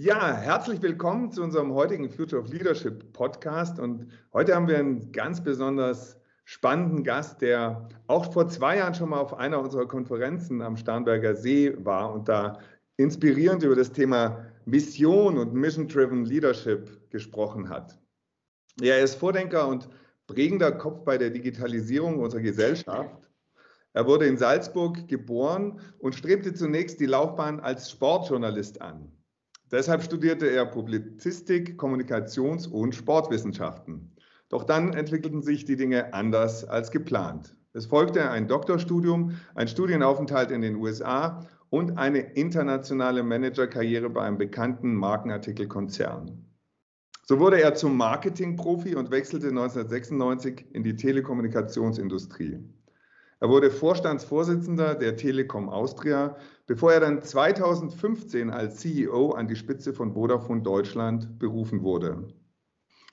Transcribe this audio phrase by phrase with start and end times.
[0.00, 3.80] Ja, herzlich willkommen zu unserem heutigen Future of Leadership Podcast.
[3.80, 9.08] Und heute haben wir einen ganz besonders spannenden Gast, der auch vor zwei Jahren schon
[9.08, 12.60] mal auf einer unserer Konferenzen am Starnberger See war und da
[12.96, 17.98] inspirierend über das Thema Mission und Mission-Driven Leadership gesprochen hat.
[18.80, 19.88] Er ist Vordenker und
[20.28, 23.28] prägender Kopf bei der Digitalisierung unserer Gesellschaft.
[23.94, 29.10] Er wurde in Salzburg geboren und strebte zunächst die Laufbahn als Sportjournalist an.
[29.70, 34.12] Deshalb studierte er Publizistik, Kommunikations- und Sportwissenschaften.
[34.48, 37.54] Doch dann entwickelten sich die Dinge anders als geplant.
[37.74, 44.38] Es folgte ein Doktorstudium, ein Studienaufenthalt in den USA und eine internationale Managerkarriere bei einem
[44.38, 46.44] bekannten Markenartikelkonzern.
[47.24, 52.58] So wurde er zum Marketingprofi und wechselte 1996 in die Telekommunikationsindustrie.
[53.40, 56.36] Er wurde Vorstandsvorsitzender der Telekom Austria,
[56.68, 62.28] bevor er dann 2015 als CEO an die Spitze von Vodafone Deutschland berufen wurde.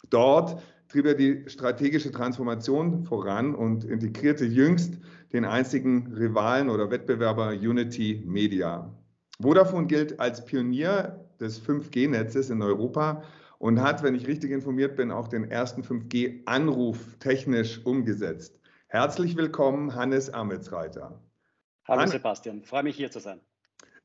[0.10, 5.00] Dort trieb er die strategische Transformation voran und integrierte jüngst
[5.34, 8.94] den einzigen Rivalen oder Wettbewerber Unity Media.
[9.42, 13.24] Vodafone gilt als Pionier des 5G-Netzes in Europa
[13.58, 18.60] und hat, wenn ich richtig informiert bin, auch den ersten 5G-Anruf technisch umgesetzt.
[18.88, 21.22] Herzlich willkommen, Hannes Ametsreiter.
[21.88, 22.14] Hallo Hannes.
[22.14, 23.40] Sebastian, freue mich hier zu sein.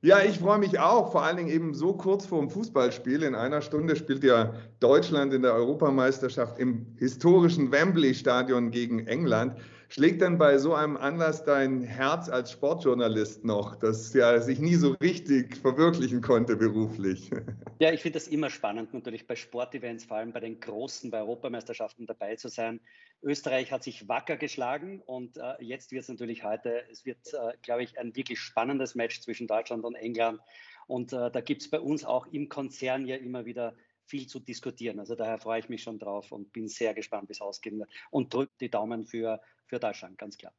[0.03, 3.22] Ja, ich freue mich auch, vor allen Dingen eben so kurz vor dem Fußballspiel.
[3.22, 9.56] In einer Stunde spielt ja Deutschland in der Europameisterschaft im historischen Wembley-Stadion gegen England.
[9.93, 14.77] Schlägt denn bei so einem Anlass dein Herz als Sportjournalist noch, das ja sich nie
[14.77, 17.31] so richtig verwirklichen konnte beruflich?
[17.81, 21.21] Ja, ich finde das immer spannend, natürlich bei Sportevents, vor allem bei den großen, bei
[21.21, 22.79] Europameisterschaften dabei zu sein.
[23.23, 27.57] Österreich hat sich wacker geschlagen und äh, jetzt wird es natürlich heute, es wird, äh,
[27.63, 30.41] glaube ich, ein wirklich spannendes Match zwischen Deutschland und England.
[30.89, 33.75] Und äh, da gibt es bei uns auch im Konzern ja immer wieder
[34.05, 34.99] viel zu diskutieren.
[35.01, 37.91] Also daher freue ich mich schon drauf und bin sehr gespannt, wie es ausgehen wird.
[38.11, 40.53] Und drücke die Daumen für, für Deutschland, ganz klar.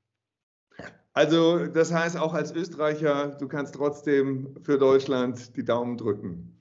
[1.14, 6.58] Also das heißt auch als Österreicher, du kannst trotzdem für Deutschland die Daumen drücken.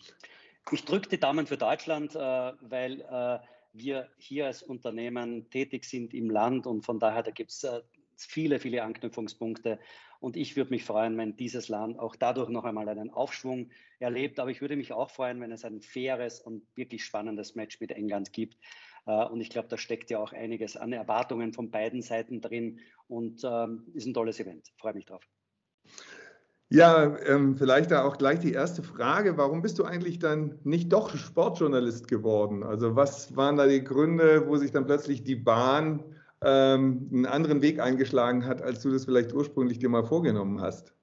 [0.73, 3.39] Ich drücke die Daumen für Deutschland, äh, weil äh,
[3.73, 7.81] wir hier als Unternehmen tätig sind im Land und von daher, da gibt es äh,
[8.17, 9.79] viele, viele Anknüpfungspunkte.
[10.19, 13.71] Und ich würde mich freuen, wenn dieses Land auch dadurch noch einmal einen Aufschwung
[14.01, 14.39] erlebt.
[14.39, 17.91] Aber ich würde mich auch freuen, wenn es ein faires und wirklich spannendes Match mit
[17.91, 18.59] England gibt.
[19.07, 22.81] Äh, und ich glaube, da steckt ja auch einiges an Erwartungen von beiden Seiten drin
[23.09, 24.69] und ähm, ist ein tolles Event.
[24.79, 25.23] Freue mich drauf.
[26.73, 29.37] Ja, ähm, vielleicht da auch gleich die erste Frage.
[29.37, 32.63] Warum bist du eigentlich dann nicht doch Sportjournalist geworden?
[32.63, 36.05] Also was waren da die Gründe, wo sich dann plötzlich die Bahn
[36.43, 40.95] ähm, einen anderen Weg eingeschlagen hat, als du das vielleicht ursprünglich dir mal vorgenommen hast?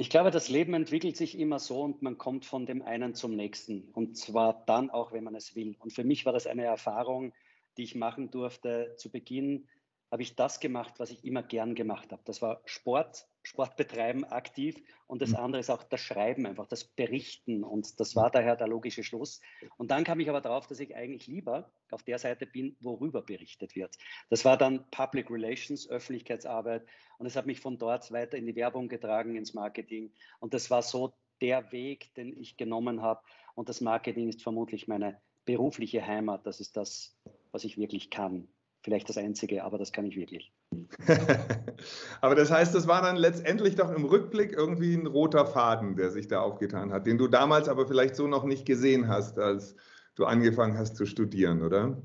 [0.00, 3.36] Ich glaube, das Leben entwickelt sich immer so und man kommt von dem einen zum
[3.36, 3.90] nächsten.
[3.92, 5.76] Und zwar dann auch, wenn man es will.
[5.78, 7.34] Und für mich war das eine Erfahrung,
[7.76, 8.94] die ich machen durfte.
[8.96, 9.68] Zu Beginn
[10.10, 12.22] habe ich das gemacht, was ich immer gern gemacht habe.
[12.24, 15.36] Das war Sport, Sport betreiben aktiv und das mhm.
[15.36, 19.40] andere ist auch das Schreiben, einfach das Berichten und das war daher der logische Schluss.
[19.76, 23.22] Und dann kam ich aber darauf, dass ich eigentlich lieber auf der Seite bin, worüber
[23.22, 23.96] berichtet wird.
[24.28, 26.86] Das war dann Public Relations, Öffentlichkeitsarbeit
[27.18, 30.70] und es hat mich von dort weiter in die Werbung getragen, ins Marketing und das
[30.70, 33.22] war so der Weg, den ich genommen habe
[33.54, 37.16] und das Marketing ist vermutlich meine berufliche Heimat, das ist das,
[37.50, 38.48] was ich wirklich kann.
[38.82, 40.52] Vielleicht das Einzige, aber das kann ich wirklich.
[42.20, 46.10] Aber das heißt, das war dann letztendlich doch im Rückblick irgendwie ein roter Faden, der
[46.10, 49.74] sich da aufgetan hat, den du damals aber vielleicht so noch nicht gesehen hast, als
[50.14, 51.96] du angefangen hast zu studieren, oder?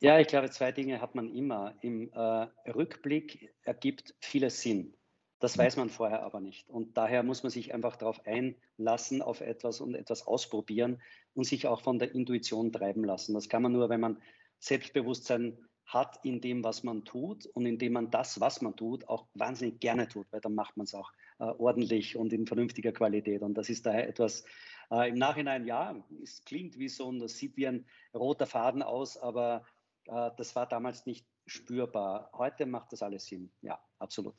[0.00, 1.74] Ja, ich glaube, zwei Dinge hat man immer.
[1.82, 4.94] Im äh, Rückblick ergibt vieles Sinn.
[5.40, 6.68] Das weiß man vorher aber nicht.
[6.68, 11.00] Und daher muss man sich einfach darauf einlassen, auf etwas und etwas ausprobieren
[11.34, 13.32] und sich auch von der Intuition treiben lassen.
[13.32, 14.20] Das kann man nur, wenn man
[14.58, 15.56] Selbstbewusstsein
[15.92, 19.80] hat in dem, was man tut und indem man das, was man tut, auch wahnsinnig
[19.80, 23.42] gerne tut, weil dann macht man es auch äh, ordentlich und in vernünftiger Qualität.
[23.42, 24.44] Und das ist daher etwas
[24.92, 28.82] äh, im Nachhinein, ja, es klingt wie so und das sieht wie ein roter Faden
[28.82, 29.64] aus, aber
[30.06, 32.30] äh, das war damals nicht spürbar.
[32.34, 33.50] Heute macht das alles Sinn.
[33.60, 34.36] Ja, absolut.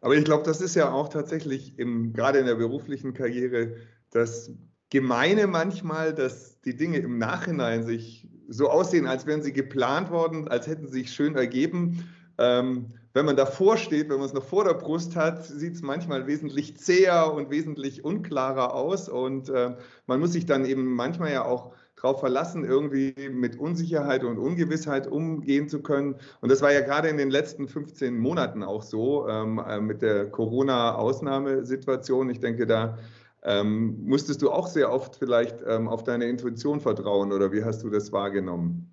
[0.00, 3.76] Aber ich glaube, das ist ja auch tatsächlich im, gerade in der beruflichen Karriere
[4.10, 4.50] das
[4.88, 10.48] Gemeine manchmal, dass die Dinge im Nachhinein sich so aussehen, als wären sie geplant worden,
[10.48, 12.04] als hätten sie sich schön ergeben.
[12.38, 15.82] Ähm, wenn man davor steht, wenn man es noch vor der Brust hat, sieht es
[15.82, 19.08] manchmal wesentlich zäher und wesentlich unklarer aus.
[19.08, 19.76] Und äh,
[20.06, 25.06] man muss sich dann eben manchmal ja auch darauf verlassen, irgendwie mit Unsicherheit und Ungewissheit
[25.06, 26.16] umgehen zu können.
[26.40, 30.02] Und das war ja gerade in den letzten 15 Monaten auch so ähm, äh, mit
[30.02, 32.28] der Corona-Ausnahmesituation.
[32.30, 32.98] Ich denke, da
[33.44, 37.82] Ähm, musstest du auch sehr oft vielleicht ähm, auf deine Intuition vertrauen oder wie hast
[37.82, 38.90] du das wahrgenommen?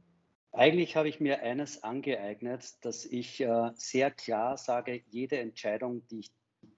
[0.51, 6.19] Eigentlich habe ich mir eines angeeignet, dass ich äh, sehr klar sage, jede Entscheidung, die
[6.19, 6.31] ich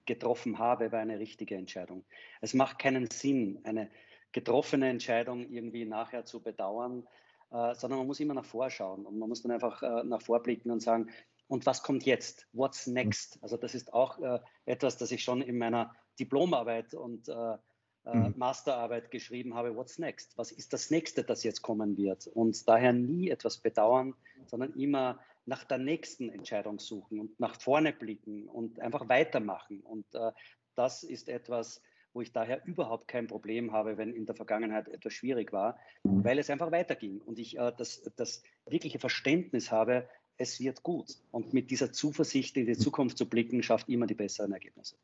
[0.06, 2.06] getroffen habe, war eine richtige Entscheidung.
[2.42, 3.90] Es macht keinen Sinn, eine
[4.32, 7.08] getroffene Entscheidung irgendwie nachher zu bedauern,
[7.52, 10.70] äh, sondern man muss immer nach vorschauen und man muss dann einfach äh, nach vorblicken
[10.70, 11.10] und sagen,
[11.48, 12.48] und was kommt jetzt?
[12.54, 13.38] What's next?
[13.42, 17.58] Also das ist auch äh, etwas, das ich schon in meiner Diplomarbeit und äh,
[18.06, 18.34] äh, mhm.
[18.38, 20.38] Masterarbeit geschrieben habe, what's next?
[20.38, 22.28] Was ist das nächste, das jetzt kommen wird?
[22.28, 24.14] Und daher nie etwas bedauern,
[24.46, 29.82] sondern immer nach der nächsten Entscheidung suchen und nach vorne blicken und einfach weitermachen.
[29.82, 30.32] Und äh,
[30.76, 31.82] das ist etwas,
[32.14, 36.24] wo ich daher überhaupt kein Problem habe, wenn in der Vergangenheit etwas schwierig war, mhm.
[36.24, 40.08] weil es einfach weiterging und ich äh, das, das wirkliche Verständnis habe,
[40.38, 41.20] es wird gut.
[41.32, 44.98] Und mit dieser Zuversicht in die Zukunft zu blicken, schafft immer die besseren Ergebnisse.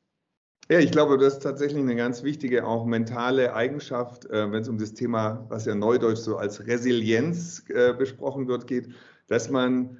[0.71, 4.69] Ja, ich glaube, das ist tatsächlich eine ganz wichtige, auch mentale Eigenschaft, äh, wenn es
[4.69, 8.89] um das Thema, was ja neudeutsch so als Resilienz äh, besprochen wird, geht,
[9.27, 9.97] dass man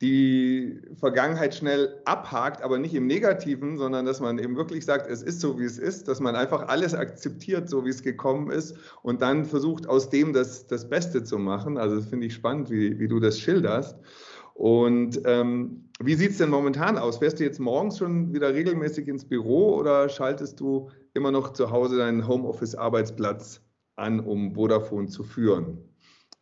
[0.00, 5.22] die Vergangenheit schnell abhakt, aber nicht im Negativen, sondern dass man eben wirklich sagt, es
[5.22, 8.76] ist so, wie es ist, dass man einfach alles akzeptiert, so wie es gekommen ist
[9.02, 11.76] und dann versucht, aus dem das, das Beste zu machen.
[11.76, 13.96] Also finde ich spannend, wie, wie du das schilderst.
[14.54, 17.18] Und ähm, wie sieht es denn momentan aus?
[17.18, 21.70] Fährst du jetzt morgens schon wieder regelmäßig ins Büro oder schaltest du immer noch zu
[21.70, 23.60] Hause deinen Homeoffice-Arbeitsplatz
[23.96, 25.78] an, um Vodafone zu führen?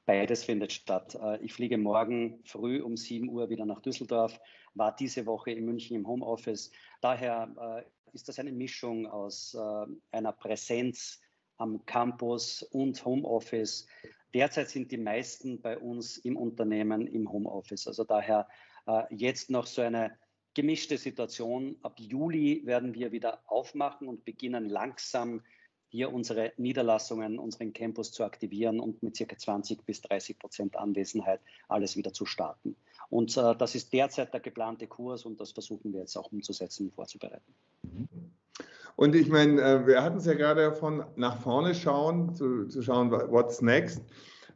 [0.05, 1.19] Beides findet statt.
[1.23, 4.39] Äh, ich fliege morgen früh um 7 Uhr wieder nach Düsseldorf,
[4.75, 6.71] war diese Woche in München im Homeoffice.
[7.01, 11.21] Daher äh, ist das eine Mischung aus äh, einer Präsenz
[11.57, 13.87] am Campus und Homeoffice.
[14.35, 17.87] Derzeit sind die meisten bei uns im Unternehmen im Homeoffice.
[17.87, 18.49] Also daher
[18.87, 20.17] äh, jetzt noch so eine
[20.55, 21.77] gemischte Situation.
[21.83, 25.43] Ab Juli werden wir wieder aufmachen und beginnen langsam
[25.89, 31.41] hier unsere Niederlassungen, unseren Campus zu aktivieren und mit circa 20 bis 30 Prozent Anwesenheit
[31.69, 32.77] alles wieder zu starten.
[33.11, 36.87] Und äh, das ist derzeit der geplante Kurs und das versuchen wir jetzt auch umzusetzen
[36.87, 37.55] und vorzubereiten.
[38.97, 42.83] Und ich meine, äh, wir hatten es ja gerade davon, nach vorne schauen, zu, zu
[42.83, 44.03] schauen, what's next.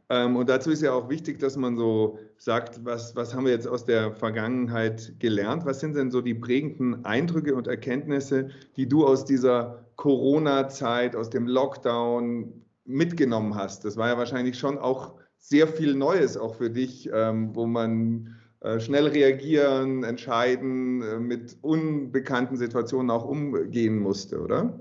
[0.09, 3.51] Ähm, und dazu ist ja auch wichtig, dass man so sagt, was, was haben wir
[3.51, 5.65] jetzt aus der Vergangenheit gelernt?
[5.65, 11.29] Was sind denn so die prägenden Eindrücke und Erkenntnisse, die du aus dieser Corona-Zeit, aus
[11.29, 13.83] dem Lockdown mitgenommen hast?
[13.83, 18.36] Das war ja wahrscheinlich schon auch sehr viel Neues auch für dich, ähm, wo man
[18.79, 24.79] schnell reagieren, entscheiden, äh, mit unbekannten Situationen auch umgehen musste, oder?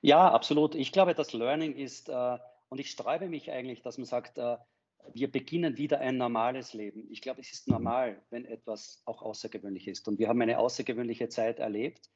[0.00, 0.74] Ja, absolut.
[0.74, 2.38] Ich glaube, das Learning ist, äh,
[2.68, 4.56] und ich sträube mich eigentlich, dass man sagt, äh,
[5.14, 7.08] wir beginnen wieder ein normales Leben.
[7.10, 10.06] Ich glaube, es ist normal, wenn etwas auch außergewöhnlich ist.
[10.06, 12.10] Und wir haben eine außergewöhnliche Zeit erlebt.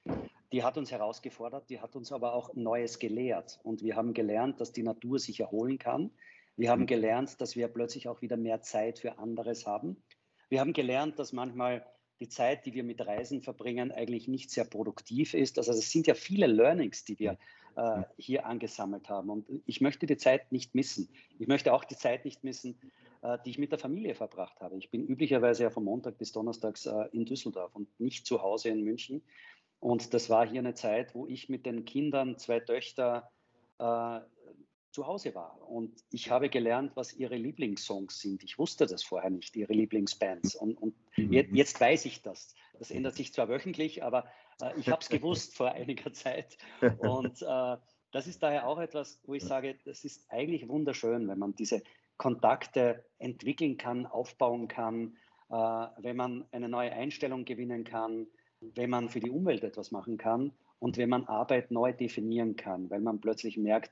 [0.52, 3.60] Die hat uns herausgefordert, die hat uns aber auch Neues gelehrt.
[3.62, 6.10] Und wir haben gelernt, dass die Natur sich erholen kann.
[6.56, 9.96] Wir haben gelernt, dass wir plötzlich auch wieder mehr Zeit für anderes haben.
[10.52, 11.82] Wir haben gelernt, dass manchmal
[12.20, 15.56] die Zeit, die wir mit Reisen verbringen, eigentlich nicht sehr produktiv ist.
[15.56, 17.38] Also es sind ja viele Learnings, die wir
[17.74, 19.30] äh, hier angesammelt haben.
[19.30, 21.08] Und ich möchte die Zeit nicht missen.
[21.38, 22.78] Ich möchte auch die Zeit nicht missen,
[23.22, 24.76] äh, die ich mit der Familie verbracht habe.
[24.76, 28.68] Ich bin üblicherweise ja von Montag bis Donnerstags äh, in Düsseldorf und nicht zu Hause
[28.68, 29.22] in München.
[29.80, 33.30] Und das war hier eine Zeit, wo ich mit den Kindern, zwei Töchter,
[33.78, 34.20] äh,
[34.92, 35.58] zu Hause war.
[35.68, 38.44] Und ich habe gelernt, was ihre Lieblingssongs sind.
[38.44, 40.54] Ich wusste das vorher nicht, ihre Lieblingsbands.
[40.54, 41.32] Und, und mhm.
[41.32, 42.54] jetzt, weiß ich das.
[42.78, 44.26] Das ändert sich zwar wöchentlich, aber
[44.60, 46.58] äh, ich habe es gewusst vor einiger Zeit.
[46.98, 47.76] Und äh,
[48.12, 51.82] das ist daher auch etwas, wo ich sage, das ist eigentlich wunderschön, wenn man diese
[52.18, 55.16] Kontakte entwickeln kann, aufbauen kann,
[55.48, 58.26] äh, wenn man eine neue Einstellung gewinnen kann,
[58.60, 62.90] wenn man für die Umwelt etwas machen kann und wenn man Arbeit neu definieren kann,
[62.90, 63.90] weil man plötzlich merkt,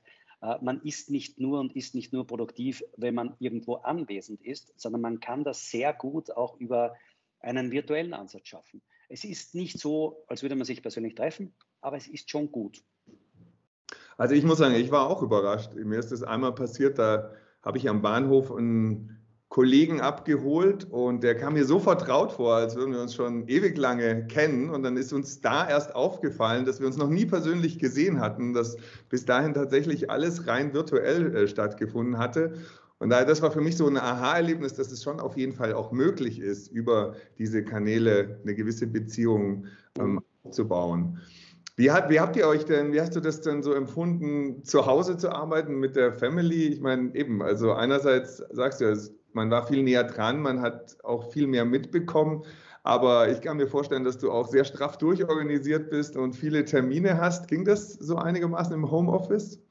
[0.61, 5.01] man ist nicht nur und ist nicht nur produktiv, wenn man irgendwo anwesend ist, sondern
[5.01, 6.95] man kann das sehr gut auch über
[7.39, 8.81] einen virtuellen Ansatz schaffen.
[9.09, 12.83] Es ist nicht so, als würde man sich persönlich treffen, aber es ist schon gut.
[14.17, 15.73] Also ich muss sagen, ich war auch überrascht.
[15.73, 19.20] Mir ist das einmal passiert, da habe ich am Bahnhof einen
[19.51, 23.77] Kollegen abgeholt und der kam mir so vertraut vor, als würden wir uns schon ewig
[23.77, 24.69] lange kennen.
[24.69, 28.53] Und dann ist uns da erst aufgefallen, dass wir uns noch nie persönlich gesehen hatten,
[28.53, 28.77] dass
[29.09, 32.53] bis dahin tatsächlich alles rein virtuell äh, stattgefunden hatte.
[32.99, 35.73] Und daher, das war für mich so ein Aha-Erlebnis, dass es schon auf jeden Fall
[35.73, 39.65] auch möglich ist, über diese Kanäle eine gewisse Beziehung
[39.99, 41.19] ähm, aufzubauen.
[41.77, 44.85] Wie, hat, wie habt ihr euch denn, wie hast du das denn so empfunden, zu
[44.85, 46.67] Hause zu arbeiten mit der Family?
[46.67, 48.95] Ich meine, eben, also einerseits sagst du,
[49.33, 52.43] man war viel näher dran, man hat auch viel mehr mitbekommen.
[52.83, 57.19] Aber ich kann mir vorstellen, dass du auch sehr straff durchorganisiert bist und viele Termine
[57.19, 57.47] hast.
[57.47, 59.61] Ging das so einigermaßen im Homeoffice?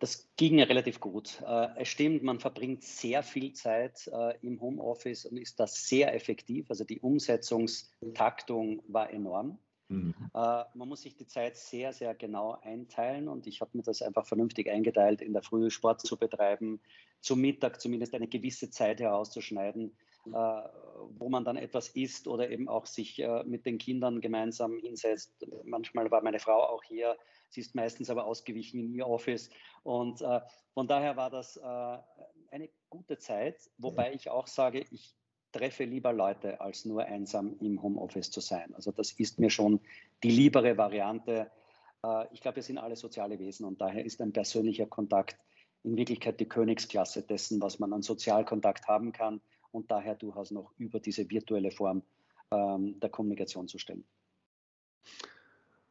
[0.00, 1.42] Das ging ja relativ gut.
[1.46, 6.14] Äh, es stimmt, man verbringt sehr viel Zeit äh, im Homeoffice und ist da sehr
[6.14, 6.70] effektiv.
[6.70, 9.58] Also die Umsetzungstaktung war enorm.
[9.90, 10.14] Mhm.
[10.34, 14.02] Äh, man muss sich die Zeit sehr, sehr genau einteilen und ich habe mir das
[14.02, 16.80] einfach vernünftig eingeteilt, in der Früh Sport zu betreiben,
[17.20, 19.94] zum Mittag zumindest eine gewisse Zeit herauszuschneiden,
[20.24, 25.46] wo man dann etwas isst oder eben auch sich mit den Kindern gemeinsam hinsetzt.
[25.64, 27.16] Manchmal war meine Frau auch hier
[27.50, 29.50] Sie ist meistens aber ausgewichen in ihr Office.
[29.82, 30.40] Und äh,
[30.72, 31.98] von daher war das äh,
[32.50, 35.16] eine gute Zeit, wobei ich auch sage, ich
[35.52, 38.74] treffe lieber Leute, als nur einsam im Homeoffice zu sein.
[38.74, 39.80] Also das ist mir schon
[40.22, 41.50] die liebere Variante.
[42.04, 45.36] Äh, ich glaube, wir sind alle soziale Wesen und daher ist ein persönlicher Kontakt
[45.82, 49.40] in Wirklichkeit die Königsklasse dessen, was man an Sozialkontakt haben kann
[49.72, 52.02] und daher durchaus noch über diese virtuelle Form
[52.52, 54.04] ähm, der Kommunikation zu stellen.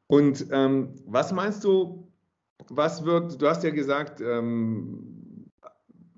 [0.08, 2.12] Und ähm, was meinst du,
[2.68, 5.09] was wird, du hast ja gesagt, ähm,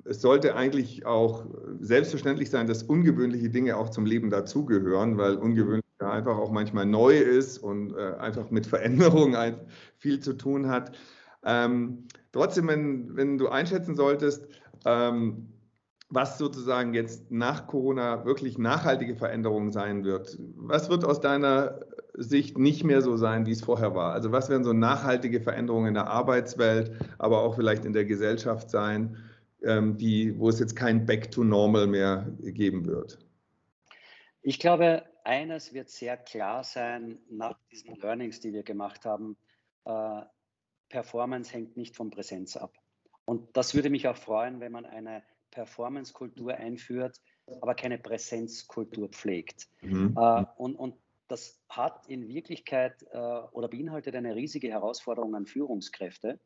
[0.06, 1.46] es sollte eigentlich auch
[1.80, 7.18] selbstverständlich sein, dass ungewöhnliche Dinge auch zum Leben dazugehören, weil ungewöhnlich einfach auch manchmal neu
[7.18, 9.56] ist und äh, einfach mit Veränderungen
[9.98, 10.92] viel zu tun hat.
[11.44, 14.48] Ähm, trotzdem, wenn, wenn, du einschätzen solltest,
[14.86, 15.48] ähm,
[16.10, 21.80] was sozusagen jetzt nach Corona wirklich nachhaltige Veränderungen sein wird, was wird aus deiner
[22.14, 24.12] Sicht nicht mehr so sein, wie es vorher war?
[24.12, 28.70] Also was werden so nachhaltige Veränderungen in der Arbeitswelt, aber auch vielleicht in der Gesellschaft
[28.70, 29.18] sein,
[29.64, 33.20] die, wo es jetzt kein Back to Normal mehr geben wird?
[34.42, 39.38] Ich glaube, eines wird sehr klar sein nach diesen Learnings, die wir gemacht haben.
[39.86, 40.22] Äh,
[40.90, 42.78] Performance hängt nicht von Präsenz ab.
[43.26, 47.22] Und das würde mich auch freuen, wenn man eine Performance-Kultur einführt,
[47.62, 49.70] aber keine Präsenzkultur pflegt.
[49.82, 50.16] Mhm.
[50.18, 50.96] Äh, und, und
[51.28, 56.40] das hat in Wirklichkeit äh, oder beinhaltet eine riesige Herausforderung an Führungskräfte,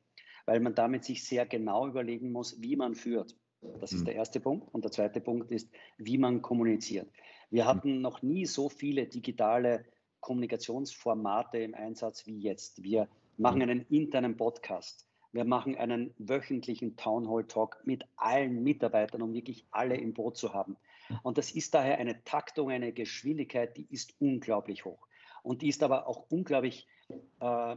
[0.45, 3.35] weil man damit sich sehr genau überlegen muss, wie man führt.
[3.79, 4.05] Das ist mhm.
[4.05, 4.73] der erste Punkt.
[4.73, 7.09] Und der zweite Punkt ist, wie man kommuniziert.
[7.49, 7.67] Wir mhm.
[7.67, 9.85] hatten noch nie so viele digitale
[10.19, 12.83] Kommunikationsformate im Einsatz wie jetzt.
[12.83, 13.69] Wir machen mhm.
[13.69, 15.07] einen internen Podcast.
[15.31, 20.37] Wir machen einen wöchentlichen Town Hall Talk mit allen Mitarbeitern, um wirklich alle im Boot
[20.37, 20.77] zu haben.
[21.23, 25.07] Und das ist daher eine Taktung, eine Geschwindigkeit, die ist unglaublich hoch.
[25.43, 26.87] Und die ist aber auch unglaublich,
[27.39, 27.75] äh,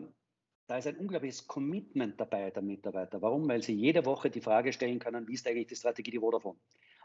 [0.68, 3.22] da ist ein unglaubliches Commitment dabei der Mitarbeiter.
[3.22, 3.48] Warum?
[3.48, 6.58] Weil sie jede Woche die Frage stellen können, wie ist eigentlich die Strategie die Vodafone?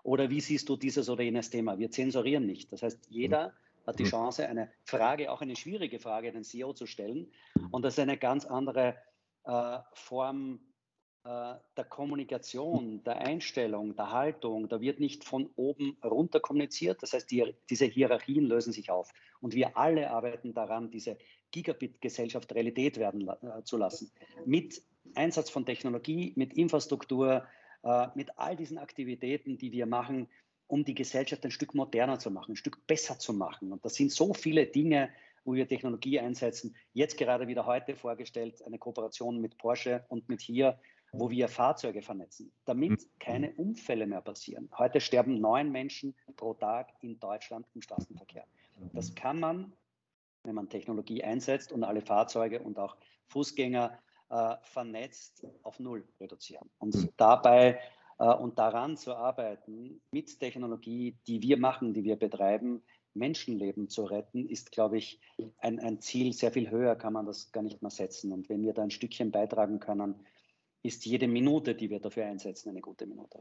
[0.04, 1.80] Oder wie siehst du dieses oder jenes Thema?
[1.80, 2.74] Wir zensurieren nicht.
[2.74, 3.54] Das heißt, jeder
[3.88, 7.32] hat die Chance, eine Frage, auch eine schwierige Frage, den CEO zu stellen.
[7.72, 8.98] Und das ist eine ganz andere
[9.46, 10.60] äh, Form
[11.26, 17.02] der Kommunikation, der Einstellung, der Haltung, da wird nicht von oben runter kommuniziert.
[17.02, 19.14] Das heißt, die, diese Hierarchien lösen sich auf.
[19.40, 21.18] Und wir alle arbeiten daran, diese
[21.52, 24.12] Gigabit-Gesellschaft Realität werden äh, zu lassen.
[24.46, 24.82] Mit
[25.16, 27.46] Einsatz von Technologie, mit Infrastruktur,
[27.84, 30.28] äh, mit all diesen Aktivitäten, die wir machen,
[30.68, 33.72] um die Gesellschaft ein Stück moderner zu machen, ein Stück besser zu machen.
[33.72, 35.10] Und das sind so viele Dinge,
[35.46, 36.76] wo wir Technologie einsetzen.
[36.94, 40.80] Jetzt gerade wieder heute vorgestellt, eine Kooperation mit Porsche und mit hier
[41.14, 43.10] wo wir Fahrzeuge vernetzen, damit mhm.
[43.20, 44.70] keine Unfälle mehr passieren.
[44.78, 48.46] Heute sterben neun Menschen pro Tag in Deutschland im Straßenverkehr.
[48.94, 49.16] Das mhm.
[49.16, 49.74] kann man,
[50.44, 53.98] wenn man Technologie einsetzt und alle Fahrzeuge und auch Fußgänger
[54.30, 56.70] äh, vernetzt, auf Null reduzieren.
[56.80, 57.10] Und mhm.
[57.16, 57.80] dabei
[58.18, 62.82] äh, und daran zu arbeiten, mit Technologie, die wir machen, die wir betreiben,
[63.14, 65.20] Menschenleben zu retten, ist, glaube ich,
[65.60, 66.34] ein, ein Ziel.
[66.34, 68.32] Sehr viel höher kann man das gar nicht mehr setzen.
[68.32, 70.16] Und wenn wir da ein Stückchen beitragen können,
[70.84, 73.40] ist jede Minute, die wir dafür einsetzen, eine gute Minute.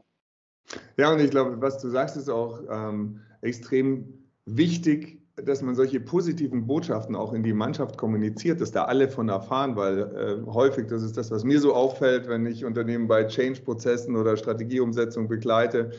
[0.97, 5.99] Ja, und ich glaube, was du sagst, ist auch ähm, extrem wichtig, dass man solche
[5.99, 10.87] positiven Botschaften auch in die Mannschaft kommuniziert, dass da alle von erfahren, weil äh, häufig,
[10.87, 15.91] das ist das, was mir so auffällt, wenn ich Unternehmen bei Change-Prozessen oder Strategieumsetzung begleite,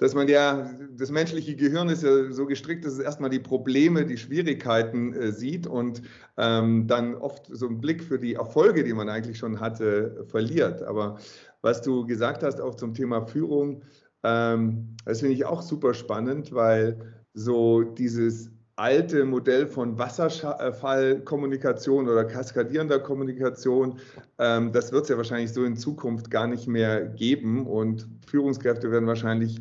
[0.00, 4.06] dass man ja, das menschliche Gehirn ist ja so gestrickt, dass es erstmal die Probleme,
[4.06, 6.00] die Schwierigkeiten äh, sieht und
[6.38, 10.82] ähm, dann oft so einen Blick für die Erfolge, die man eigentlich schon hatte, verliert.
[10.82, 11.18] Aber
[11.60, 13.82] was du gesagt hast, auch zum Thema Führung,
[14.24, 16.96] ähm, das finde ich auch super spannend, weil
[17.34, 23.98] so dieses alte Modell von Wasserfallkommunikation oder kaskadierender Kommunikation,
[24.38, 28.90] ähm, das wird es ja wahrscheinlich so in Zukunft gar nicht mehr geben und Führungskräfte
[28.90, 29.60] werden wahrscheinlich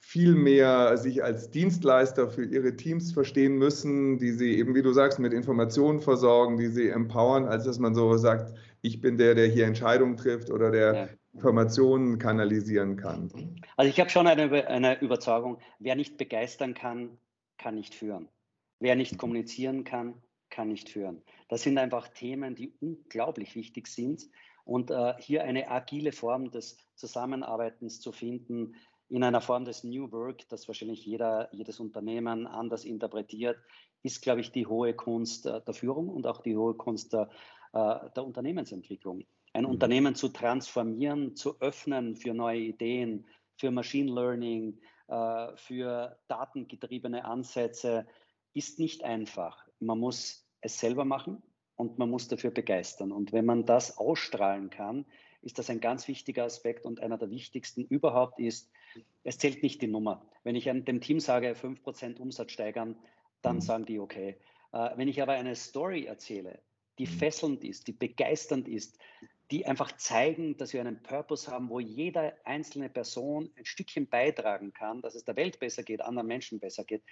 [0.00, 4.92] viel mehr sich als Dienstleister für ihre Teams verstehen müssen, die sie eben, wie du
[4.92, 8.52] sagst, mit Informationen versorgen, die sie empowern, als dass man so sagt,
[8.82, 11.08] ich bin der, der hier Entscheidungen trifft oder der ja.
[11.34, 13.30] Informationen kanalisieren kann.
[13.76, 17.18] Also ich habe schon eine, eine Überzeugung, wer nicht begeistern kann,
[17.58, 18.28] kann nicht führen.
[18.80, 20.14] Wer nicht kommunizieren kann,
[20.48, 21.22] kann nicht führen.
[21.48, 24.28] Das sind einfach Themen, die unglaublich wichtig sind.
[24.64, 28.74] Und äh, hier eine agile Form des Zusammenarbeitens zu finden,
[29.10, 33.58] in einer Form des New Work, das wahrscheinlich jeder, jedes Unternehmen anders interpretiert,
[34.02, 37.28] ist, glaube ich, die hohe Kunst äh, der Führung und auch die hohe Kunst der,
[37.72, 39.24] äh, der Unternehmensentwicklung.
[39.52, 39.70] Ein mhm.
[39.70, 43.26] Unternehmen zu transformieren, zu öffnen für neue Ideen,
[43.56, 48.06] für Machine Learning, äh, für datengetriebene Ansätze,
[48.54, 49.66] ist nicht einfach.
[49.80, 51.42] Man muss es selber machen
[51.74, 53.10] und man muss dafür begeistern.
[53.10, 55.04] Und wenn man das ausstrahlen kann,
[55.42, 58.70] ist das ein ganz wichtiger Aspekt und einer der wichtigsten überhaupt ist,
[59.24, 60.26] es zählt nicht die Nummer.
[60.42, 62.96] Wenn ich dem Team sage, 5% Umsatz steigern,
[63.42, 63.60] dann mhm.
[63.60, 64.36] sagen die okay.
[64.72, 66.60] Äh, wenn ich aber eine Story erzähle,
[66.98, 67.10] die mhm.
[67.10, 68.98] fesselnd ist, die begeisternd ist,
[69.50, 74.72] die einfach zeigen, dass wir einen Purpose haben, wo jede einzelne Person ein Stückchen beitragen
[74.72, 77.02] kann, dass es der Welt besser geht, anderen Menschen besser geht,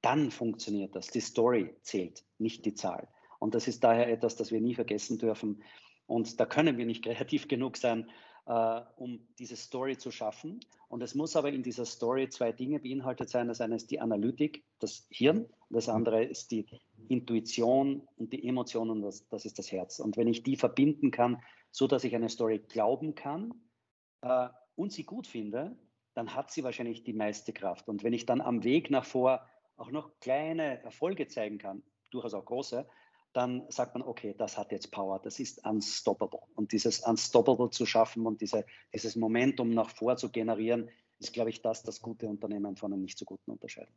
[0.00, 1.06] dann funktioniert das.
[1.06, 3.08] Die Story zählt, nicht die Zahl.
[3.38, 5.62] Und das ist daher etwas, das wir nie vergessen dürfen.
[6.06, 8.10] Und da können wir nicht kreativ genug sein,
[8.46, 10.60] äh, um diese Story zu schaffen.
[10.88, 13.48] Und es muss aber in dieser Story zwei Dinge beinhaltet sein.
[13.48, 15.48] Das eine ist die Analytik, das Hirn.
[15.70, 16.66] Das andere ist die
[17.08, 19.98] Intuition und die Emotionen, das, das ist das Herz.
[19.98, 23.54] Und wenn ich die verbinden kann, so dass ich eine Story glauben kann
[24.22, 25.76] äh, und sie gut finde,
[26.14, 27.88] dann hat sie wahrscheinlich die meiste Kraft.
[27.88, 29.44] Und wenn ich dann am Weg nach vor
[29.76, 31.82] auch noch kleine Erfolge zeigen kann,
[32.12, 32.86] durchaus auch große,
[33.34, 36.40] dann sagt man, okay, das hat jetzt Power, das ist unstoppable.
[36.54, 40.88] Und dieses unstoppable zu schaffen und diese, dieses Momentum nach vor zu generieren,
[41.18, 43.92] ist, glaube ich, das, das gute Unternehmen von einem nicht so guten unterscheidet.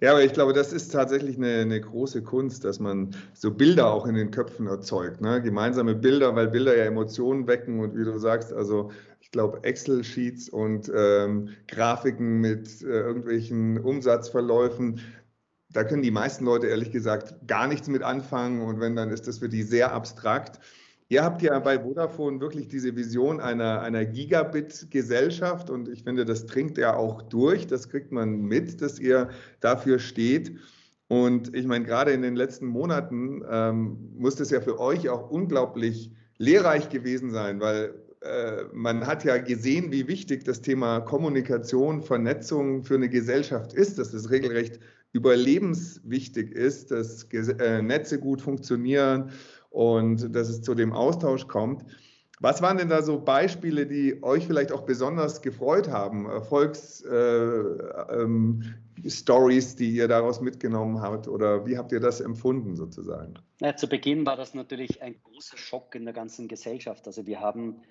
[0.00, 3.92] Ja, aber ich glaube, das ist tatsächlich eine, eine, große Kunst, dass man so Bilder
[3.92, 5.20] auch in den Köpfen erzeugt.
[5.20, 5.42] Ne?
[5.42, 10.48] Gemeinsame Bilder, weil Bilder ja Emotionen wecken und wie du sagst, also ich glaube, Excel-Sheets
[10.48, 15.00] und ähm, Grafiken mit äh, irgendwelchen Umsatzverläufen,
[15.72, 19.28] da können die meisten Leute ehrlich gesagt gar nichts mit anfangen und wenn, dann ist
[19.28, 20.58] das für die sehr abstrakt.
[21.08, 26.46] Ihr habt ja bei Vodafone wirklich diese Vision einer, einer Gigabit-Gesellschaft und ich finde, das
[26.46, 30.56] dringt ja auch durch, das kriegt man mit, dass ihr dafür steht.
[31.08, 35.28] Und ich meine, gerade in den letzten Monaten ähm, muss das ja für euch auch
[35.30, 42.02] unglaublich lehrreich gewesen sein, weil äh, man hat ja gesehen, wie wichtig das Thema Kommunikation,
[42.02, 44.78] Vernetzung für eine Gesellschaft ist, dass es regelrecht
[45.12, 49.30] überlebenswichtig ist, dass äh, Netze gut funktionieren
[49.70, 51.84] und dass es zu dem Austausch kommt.
[52.42, 56.24] Was waren denn da so Beispiele, die euch vielleicht auch besonders gefreut haben?
[56.24, 58.64] Erfolgsstories, äh, ähm,
[59.78, 61.28] die ihr daraus mitgenommen habt?
[61.28, 63.34] Oder wie habt ihr das empfunden sozusagen?
[63.60, 67.06] Ja, zu Beginn war das natürlich ein großer Schock in der ganzen Gesellschaft.
[67.06, 67.82] Also wir haben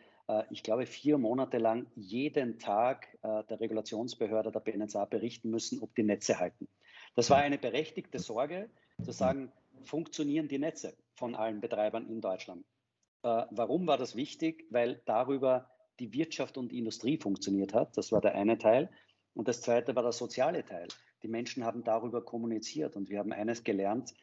[0.49, 5.95] ich glaube, vier Monate lang jeden Tag äh, der Regulationsbehörde der BNSA berichten müssen, ob
[5.95, 6.67] die Netze halten.
[7.15, 8.69] Das war eine berechtigte Sorge,
[9.03, 9.51] zu sagen,
[9.83, 12.63] funktionieren die Netze von allen Betreibern in Deutschland.
[13.23, 14.65] Äh, warum war das wichtig?
[14.69, 17.97] Weil darüber die Wirtschaft und die Industrie funktioniert hat.
[17.97, 18.89] Das war der eine Teil.
[19.33, 20.87] Und das zweite war der soziale Teil.
[21.23, 24.13] Die Menschen haben darüber kommuniziert und wir haben eines gelernt,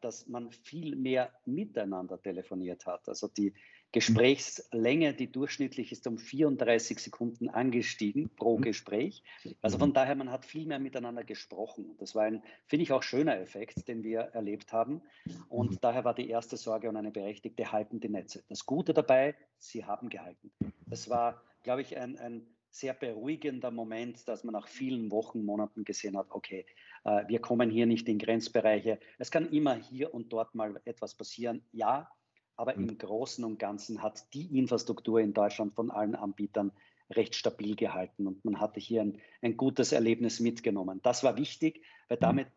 [0.00, 3.06] dass man viel mehr miteinander telefoniert hat.
[3.08, 3.52] Also die,
[3.94, 8.62] Gesprächslänge, die durchschnittlich ist um 34 Sekunden angestiegen pro mhm.
[8.62, 9.22] Gespräch.
[9.62, 9.94] Also von mhm.
[9.94, 11.94] daher, man hat viel mehr miteinander gesprochen.
[11.98, 15.00] Das war ein, finde ich, auch schöner Effekt, den wir erlebt haben.
[15.48, 15.78] Und mhm.
[15.80, 18.42] daher war die erste Sorge und eine berechtigte, halten die Netze.
[18.48, 20.50] Das Gute dabei, sie haben gehalten.
[20.86, 25.84] Das war, glaube ich, ein, ein sehr beruhigender Moment, dass man nach vielen Wochen, Monaten
[25.84, 26.66] gesehen hat, okay,
[27.04, 28.98] äh, wir kommen hier nicht in Grenzbereiche.
[29.20, 31.64] Es kann immer hier und dort mal etwas passieren.
[31.70, 32.10] Ja,
[32.56, 32.88] aber mhm.
[32.88, 36.72] im Großen und Ganzen hat die Infrastruktur in Deutschland von allen Anbietern
[37.10, 41.00] recht stabil gehalten und man hatte hier ein, ein gutes Erlebnis mitgenommen.
[41.02, 42.22] Das war wichtig, weil mhm.
[42.22, 42.48] damit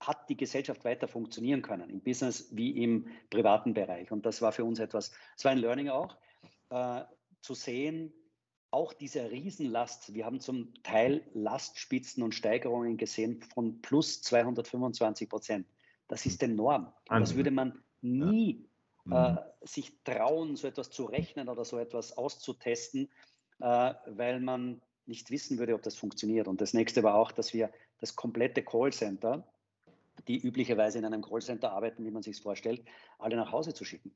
[0.00, 4.10] hat die Gesellschaft weiter funktionieren können, im Business wie im privaten Bereich.
[4.10, 6.16] Und das war für uns etwas, es war ein Learning auch,
[6.70, 7.02] äh,
[7.40, 8.12] zu sehen,
[8.70, 15.66] auch diese Riesenlast, wir haben zum Teil Lastspitzen und Steigerungen gesehen von plus 225 Prozent.
[16.08, 16.92] Das ist enorm.
[17.06, 18.73] Das würde man nie äh,
[19.04, 19.12] mhm.
[19.12, 23.08] äh, sich trauen, so etwas zu rechnen oder so etwas auszutesten,
[23.60, 26.48] äh, weil man nicht wissen würde, ob das funktioniert.
[26.48, 29.46] Und das nächste war auch, dass wir das komplette Callcenter,
[30.28, 32.82] die üblicherweise in einem Callcenter arbeiten, wie man sich es vorstellt,
[33.18, 34.12] alle nach Hause zu schicken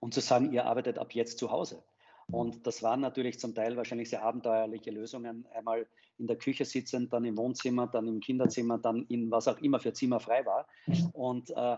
[0.00, 1.82] und zu sagen, ihr arbeitet ab jetzt zu Hause.
[2.30, 5.46] Und das waren natürlich zum Teil wahrscheinlich sehr abenteuerliche Lösungen.
[5.54, 5.86] Einmal
[6.18, 9.80] in der Küche sitzen, dann im Wohnzimmer, dann im Kinderzimmer, dann in was auch immer
[9.80, 10.66] für Zimmer frei war.
[11.12, 11.76] Und äh,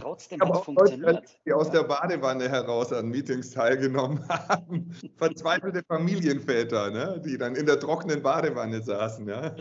[0.00, 1.12] Trotzdem hat es funktioniert.
[1.12, 4.90] Leute, die aus der Badewanne heraus an Meetings teilgenommen haben.
[5.16, 7.20] Verzweifelte Familienväter, ne?
[7.24, 9.28] die dann in der trockenen Badewanne saßen.
[9.28, 9.54] Ja?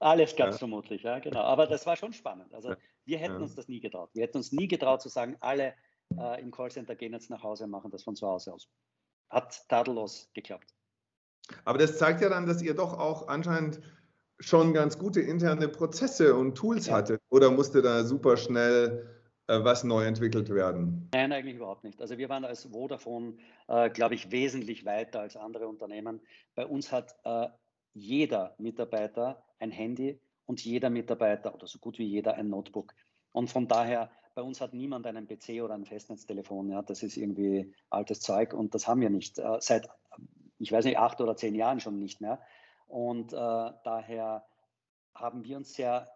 [0.00, 0.58] Alles ganz ja.
[0.58, 1.40] vermutlich, ja, genau.
[1.40, 2.52] Aber das war schon spannend.
[2.54, 3.40] Also wir hätten ja.
[3.40, 4.10] uns das nie getraut.
[4.14, 5.74] Wir hätten uns nie getraut zu sagen, alle
[6.18, 8.68] äh, im Callcenter gehen jetzt nach Hause und machen das von zu Hause aus.
[9.28, 10.74] Hat tadellos geklappt.
[11.64, 13.80] Aber das zeigt ja dann, dass ihr doch auch anscheinend
[14.40, 16.94] schon ganz gute interne Prozesse und Tools ja.
[16.94, 17.20] hattet.
[17.30, 19.21] Oder musste da super schnell
[19.60, 21.08] was neu entwickelt werden?
[21.12, 22.00] Nein, eigentlich überhaupt nicht.
[22.00, 23.34] Also wir waren als Vodafone,
[23.68, 26.20] äh, glaube ich, wesentlich weiter als andere Unternehmen.
[26.54, 27.48] Bei uns hat äh,
[27.94, 32.94] jeder Mitarbeiter ein Handy und jeder Mitarbeiter oder so gut wie jeder ein Notebook.
[33.32, 36.70] Und von daher, bei uns hat niemand einen PC oder ein Festnetztelefon.
[36.70, 39.38] Ja, das ist irgendwie altes Zeug und das haben wir nicht.
[39.38, 39.88] Äh, seit,
[40.58, 42.40] ich weiß nicht, acht oder zehn Jahren schon nicht mehr.
[42.86, 44.44] Und äh, daher
[45.14, 46.11] haben wir uns sehr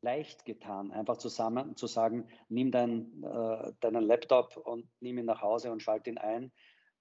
[0.00, 5.42] leicht getan, einfach zusammen zu sagen, nimm dein, äh, deinen Laptop und nimm ihn nach
[5.42, 6.52] Hause und schalte ihn ein.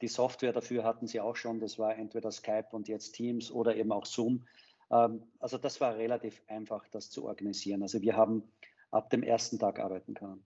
[0.01, 3.75] Die Software dafür hatten sie auch schon, das war entweder Skype und jetzt Teams oder
[3.75, 4.45] eben auch Zoom.
[4.91, 7.81] Ähm, also das war relativ einfach, das zu organisieren.
[7.81, 8.43] Also wir haben
[8.91, 10.45] ab dem ersten Tag arbeiten können.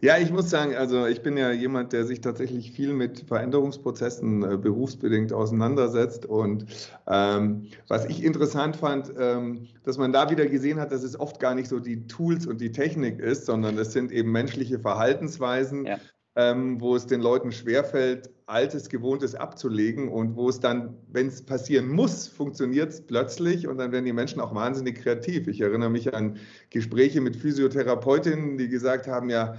[0.00, 4.42] Ja, ich muss sagen, also ich bin ja jemand, der sich tatsächlich viel mit Veränderungsprozessen
[4.42, 6.26] äh, berufsbedingt auseinandersetzt.
[6.26, 6.66] Und
[7.06, 11.40] ähm, was ich interessant fand, ähm, dass man da wieder gesehen hat, dass es oft
[11.40, 15.86] gar nicht so die Tools und die Technik ist, sondern es sind eben menschliche Verhaltensweisen,
[15.86, 15.98] ja
[16.36, 21.42] ähm, wo es den Leuten schwerfällt, Altes, Gewohntes abzulegen und wo es dann, wenn es
[21.42, 25.48] passieren muss, funktioniert es plötzlich und dann werden die Menschen auch wahnsinnig kreativ.
[25.48, 26.36] Ich erinnere mich an
[26.68, 29.56] Gespräche mit Physiotherapeutinnen, die gesagt haben, ja,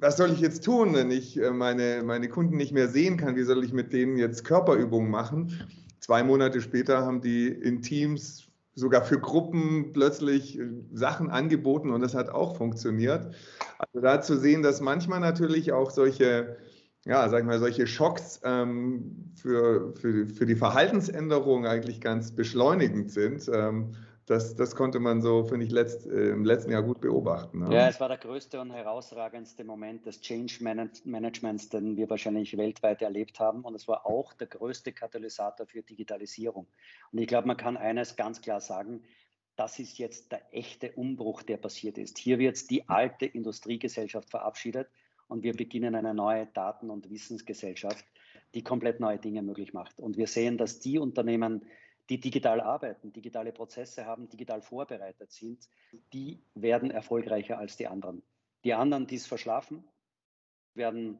[0.00, 3.36] was soll ich jetzt tun, wenn ich äh, meine, meine Kunden nicht mehr sehen kann?
[3.36, 5.68] Wie soll ich mit denen jetzt Körperübungen machen?
[6.00, 12.00] Zwei Monate später haben die in Teams sogar für Gruppen plötzlich äh, Sachen angeboten und
[12.00, 13.34] das hat auch funktioniert.
[13.78, 16.56] Also da zu sehen, dass manchmal natürlich auch solche,
[17.04, 23.10] ja, sag ich mal, solche Schocks ähm, für, für, für die Verhaltensänderung eigentlich ganz beschleunigend
[23.10, 23.48] sind.
[23.52, 23.92] Ähm,
[24.26, 27.58] das, das konnte man so, finde ich, letzt, äh, im letzten Jahr gut beobachten.
[27.58, 27.74] Ne?
[27.74, 30.64] Ja, es war der größte und herausragendste Moment des Change
[31.04, 33.62] Managements, den wir wahrscheinlich weltweit erlebt haben.
[33.62, 36.66] Und es war auch der größte Katalysator für Digitalisierung.
[37.12, 39.02] Und ich glaube, man kann eines ganz klar sagen,
[39.56, 42.16] das ist jetzt der echte Umbruch, der passiert ist.
[42.16, 44.88] Hier wird die alte Industriegesellschaft verabschiedet
[45.28, 48.04] und wir beginnen eine neue Daten- und Wissensgesellschaft,
[48.54, 50.00] die komplett neue Dinge möglich macht.
[50.00, 51.66] Und wir sehen, dass die Unternehmen,
[52.08, 55.68] die digital arbeiten, digitale Prozesse haben, digital vorbereitet sind,
[56.12, 58.22] die werden erfolgreicher als die anderen.
[58.64, 59.84] Die anderen, die es verschlafen,
[60.74, 61.18] werden,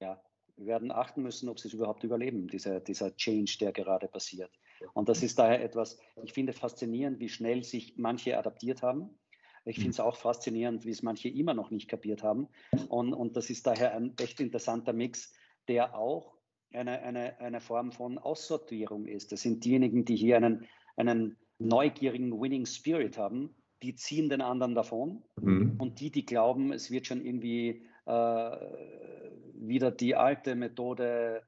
[0.00, 0.22] ja,
[0.56, 4.50] werden achten müssen, ob sie es überhaupt überleben, dieser, dieser Change, der gerade passiert.
[4.94, 9.18] Und das ist daher etwas, ich finde faszinierend, wie schnell sich manche adaptiert haben.
[9.64, 12.48] Ich finde es auch faszinierend, wie es manche immer noch nicht kapiert haben.
[12.88, 15.32] Und, und das ist daher ein echt interessanter Mix,
[15.68, 16.34] der auch
[16.72, 19.32] eine, eine, eine Form von Aussortierung ist.
[19.32, 24.74] Das sind diejenigen, die hier einen, einen neugierigen Winning Spirit haben, die ziehen den anderen
[24.74, 25.22] davon.
[25.40, 25.76] Mhm.
[25.78, 28.56] Und die, die glauben, es wird schon irgendwie äh,
[29.54, 31.42] wieder die alte Methode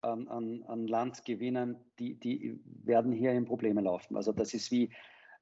[0.00, 4.16] an, an, an Land gewinnen, die, die werden hier in Probleme laufen.
[4.16, 4.90] Also das ist wie,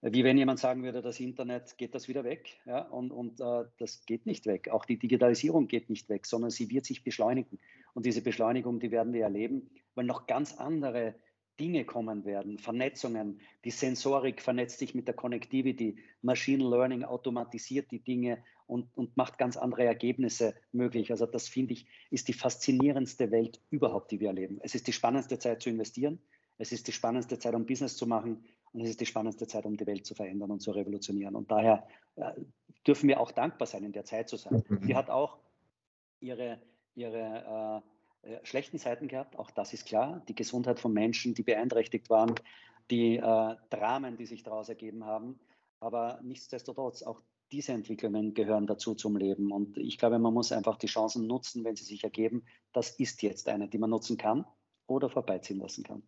[0.02, 2.58] wie wenn jemand sagen würde, das Internet geht das wieder weg.
[2.66, 2.80] Ja?
[2.80, 4.68] Und, und äh, das geht nicht weg.
[4.68, 7.60] Auch die Digitalisierung geht nicht weg, sondern sie wird sich beschleunigen.
[7.94, 11.14] Und diese Beschleunigung, die werden wir erleben, weil noch ganz andere
[11.60, 18.00] Dinge kommen werden, Vernetzungen, die Sensorik vernetzt sich mit der Connectivity, Machine Learning automatisiert die
[18.00, 21.10] Dinge und, und macht ganz andere Ergebnisse möglich.
[21.12, 24.58] Also das finde ich, ist die faszinierendste Welt überhaupt, die wir erleben.
[24.62, 26.18] Es ist die spannendste Zeit zu investieren,
[26.58, 29.66] es ist die spannendste Zeit, um Business zu machen und es ist die spannendste Zeit,
[29.66, 31.36] um die Welt zu verändern und zu revolutionieren.
[31.36, 32.32] Und daher äh,
[32.86, 34.64] dürfen wir auch dankbar sein, in der Zeit zu sein.
[34.68, 34.86] Mhm.
[34.86, 35.38] Die hat auch
[36.20, 36.58] ihre,
[36.94, 37.82] ihre
[38.24, 40.22] äh, äh, schlechten Seiten gehabt, auch das ist klar.
[40.28, 42.34] Die Gesundheit von Menschen, die beeinträchtigt waren,
[42.90, 45.38] die äh, Dramen, die sich daraus ergeben haben.
[45.80, 49.52] Aber nichtsdestotrotz, auch diese Entwicklungen gehören dazu zum Leben.
[49.52, 52.44] Und ich glaube, man muss einfach die Chancen nutzen, wenn sie sich ergeben.
[52.72, 54.46] Das ist jetzt eine, die man nutzen kann
[54.86, 56.02] oder vorbeiziehen lassen kann.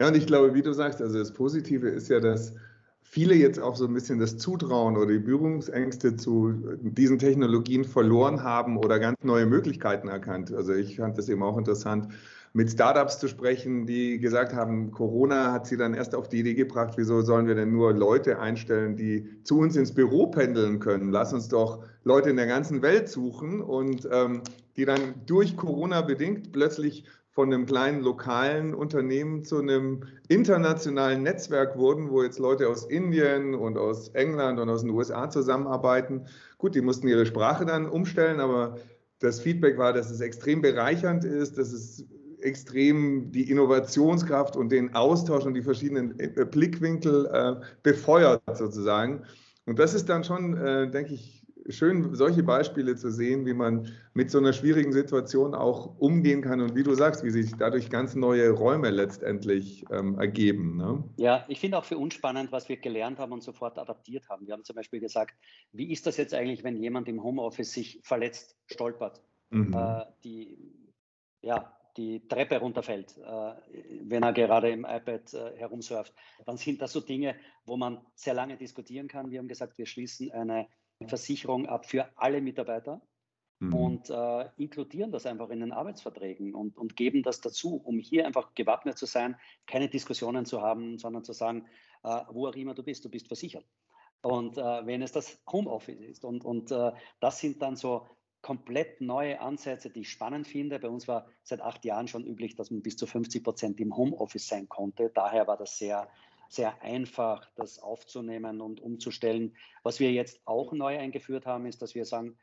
[0.00, 2.54] Ja, und ich glaube, wie du sagst, also das Positive ist ja, dass
[3.02, 8.42] viele jetzt auch so ein bisschen das Zutrauen oder die Berührungsängste zu diesen Technologien verloren
[8.42, 10.54] haben oder ganz neue Möglichkeiten erkannt.
[10.54, 12.08] Also ich fand das eben auch interessant
[12.54, 16.54] mit Startups zu sprechen, die gesagt haben, Corona hat sie dann erst auf die Idee
[16.54, 21.12] gebracht, wieso sollen wir denn nur Leute einstellen, die zu uns ins Büro pendeln können?
[21.12, 24.42] Lass uns doch Leute in der ganzen Welt suchen und ähm,
[24.76, 31.78] die dann durch Corona bedingt plötzlich von einem kleinen lokalen Unternehmen zu einem internationalen Netzwerk
[31.78, 36.26] wurden, wo jetzt Leute aus Indien und aus England und aus den USA zusammenarbeiten.
[36.58, 38.76] Gut, die mussten ihre Sprache dann umstellen, aber
[39.20, 42.04] das Feedback war, dass es extrem bereichernd ist, dass es
[42.40, 49.24] extrem die Innovationskraft und den Austausch und die verschiedenen äh, Blickwinkel äh, befeuert sozusagen.
[49.66, 51.39] Und das ist dann schon, äh, denke ich,
[51.72, 56.60] schön, solche Beispiele zu sehen, wie man mit so einer schwierigen Situation auch umgehen kann
[56.60, 60.76] und wie du sagst, wie sich dadurch ganz neue Räume letztendlich ähm, ergeben.
[60.76, 61.04] Ne?
[61.16, 64.46] Ja, ich finde auch für uns spannend, was wir gelernt haben und sofort adaptiert haben.
[64.46, 65.34] Wir haben zum Beispiel gesagt,
[65.72, 69.74] wie ist das jetzt eigentlich, wenn jemand im Homeoffice sich verletzt, stolpert, mhm.
[69.74, 70.58] äh, die,
[71.42, 73.52] ja, die Treppe runterfällt, äh,
[74.02, 76.14] wenn er gerade im iPad äh, herumsurft,
[76.46, 79.30] dann sind das so Dinge, wo man sehr lange diskutieren kann.
[79.30, 80.66] Wir haben gesagt, wir schließen eine
[81.06, 83.00] Versicherung ab für alle Mitarbeiter
[83.58, 83.74] mhm.
[83.74, 88.26] und äh, inkludieren das einfach in den Arbeitsverträgen und, und geben das dazu, um hier
[88.26, 89.36] einfach gewappnet zu sein,
[89.66, 91.66] keine Diskussionen zu haben, sondern zu sagen,
[92.02, 93.64] äh, wo auch immer du bist, du bist versichert.
[94.22, 96.24] Und äh, wenn es das Homeoffice ist.
[96.24, 98.06] Und, und äh, das sind dann so
[98.42, 100.78] komplett neue Ansätze, die ich spannend finde.
[100.78, 103.96] Bei uns war seit acht Jahren schon üblich, dass man bis zu 50 Prozent im
[103.96, 105.10] Homeoffice sein konnte.
[105.14, 106.08] Daher war das sehr
[106.50, 109.56] sehr einfach, das aufzunehmen und umzustellen.
[109.82, 112.36] Was wir jetzt auch neu eingeführt haben, ist, dass wir sagen,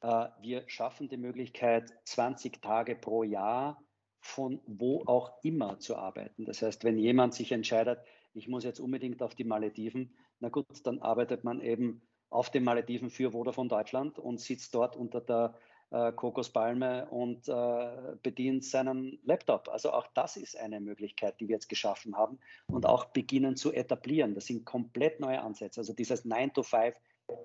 [0.00, 3.80] äh, wir schaffen die Möglichkeit, 20 Tage pro Jahr
[4.20, 6.44] von wo auch immer zu arbeiten.
[6.46, 8.00] Das heißt, wenn jemand sich entscheidet,
[8.32, 12.64] ich muss jetzt unbedingt auf die Malediven, na gut, dann arbeitet man eben auf den
[12.64, 15.54] Malediven für Vodafone Deutschland und sitzt dort unter der
[15.90, 19.68] äh, Kokospalme und äh, bedient seinen Laptop.
[19.68, 23.72] Also auch das ist eine Möglichkeit, die wir jetzt geschaffen haben und auch beginnen zu
[23.72, 24.34] etablieren.
[24.34, 25.80] Das sind komplett neue Ansätze.
[25.80, 26.96] Also dieses 9 to 5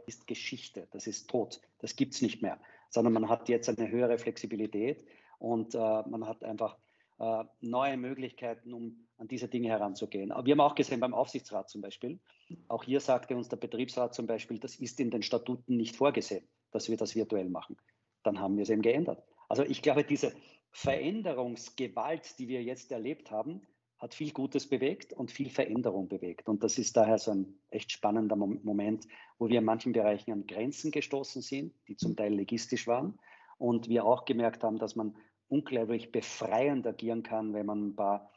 [0.07, 3.89] ist Geschichte, das ist tot, das gibt es nicht mehr, sondern man hat jetzt eine
[3.89, 5.05] höhere Flexibilität
[5.37, 6.75] und äh, man hat einfach
[7.19, 10.31] äh, neue Möglichkeiten, um an diese Dinge heranzugehen.
[10.31, 12.19] Aber wir haben auch gesehen beim Aufsichtsrat zum Beispiel,
[12.67, 16.47] auch hier sagte uns der Betriebsrat zum Beispiel, das ist in den Statuten nicht vorgesehen,
[16.71, 17.77] dass wir das virtuell machen
[18.23, 19.23] dann haben wir es eben geändert.
[19.47, 20.33] Also ich glaube, diese
[20.71, 23.61] Veränderungsgewalt, die wir jetzt erlebt haben,
[23.97, 26.47] hat viel Gutes bewegt und viel Veränderung bewegt.
[26.47, 29.05] Und das ist daher so ein echt spannender Moment,
[29.37, 33.19] wo wir in manchen Bereichen an Grenzen gestoßen sind, die zum Teil legistisch waren.
[33.57, 35.17] Und wir auch gemerkt haben, dass man
[35.49, 38.31] unglaublich befreiend agieren kann, wenn man ein paar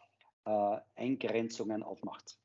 [0.46, 2.38] äh, Eingrenzungen aufmacht.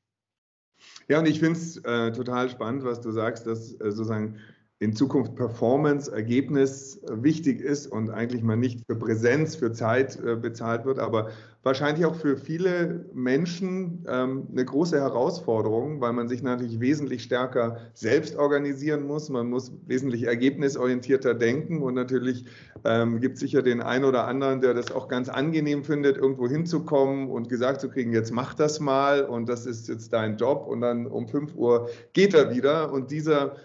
[1.07, 4.39] Ja, und ich finde es äh, total spannend, was du sagst, dass äh, sozusagen
[4.79, 10.35] in Zukunft Performance, Ergebnis wichtig ist und eigentlich mal nicht für Präsenz, für Zeit äh,
[10.35, 11.29] bezahlt wird, aber
[11.63, 17.77] wahrscheinlich auch für viele Menschen ähm, eine große Herausforderung, weil man sich natürlich wesentlich stärker
[17.93, 19.29] selbst organisieren muss.
[19.29, 22.45] Man muss wesentlich ergebnisorientierter denken und natürlich
[22.85, 26.47] ähm, gibt es sicher den einen oder anderen, der das auch ganz angenehm findet, irgendwo
[26.47, 30.67] hinzukommen und gesagt zu kriegen, jetzt mach das mal und das ist jetzt dein Job.
[30.67, 32.93] Und dann um 5 Uhr geht er wieder.
[32.93, 33.55] Und dieser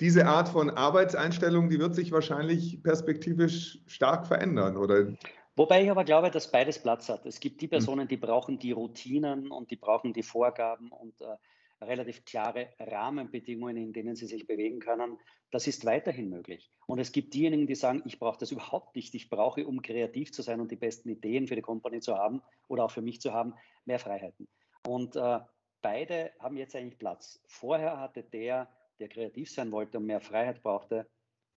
[0.00, 5.12] diese Art von Arbeitseinstellung, die wird sich wahrscheinlich perspektivisch stark verändern, oder?
[5.56, 7.26] Wobei ich aber glaube, dass beides Platz hat.
[7.26, 7.70] Es gibt die hm.
[7.70, 11.36] Personen, die brauchen die Routinen und die brauchen die Vorgaben und äh,
[11.84, 15.18] relativ klare Rahmenbedingungen, in denen sie sich bewegen können.
[15.50, 16.70] Das ist weiterhin möglich.
[16.86, 19.14] Und es gibt diejenigen, die sagen, ich brauche das überhaupt nicht.
[19.14, 22.42] Ich brauche, um kreativ zu sein und die besten Ideen für die Company zu haben
[22.68, 24.46] oder auch für mich zu haben, mehr Freiheiten.
[24.86, 25.40] Und äh,
[25.82, 27.40] beide haben jetzt eigentlich Platz.
[27.46, 31.08] Vorher hatte der, der kreativ sein wollte und mehr Freiheit brauchte,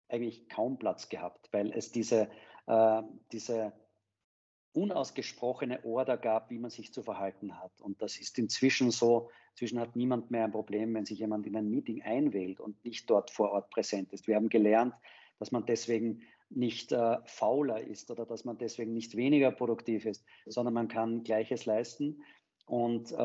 [0.10, 2.30] eigentlich kaum Platz gehabt, weil es diese,
[2.68, 3.02] äh,
[3.32, 3.74] diese
[4.74, 7.72] unausgesprochene Order gab, wie man sich zu verhalten hat.
[7.82, 11.56] Und das ist inzwischen so, inzwischen hat niemand mehr ein Problem, wenn sich jemand in
[11.58, 14.28] ein Meeting einwählt und nicht dort vor Ort präsent ist.
[14.28, 14.94] Wir haben gelernt,
[15.40, 20.24] dass man deswegen nicht äh, fauler ist oder dass man deswegen nicht weniger produktiv ist,
[20.46, 22.24] sondern man kann Gleiches leisten.
[22.66, 23.16] Und äh,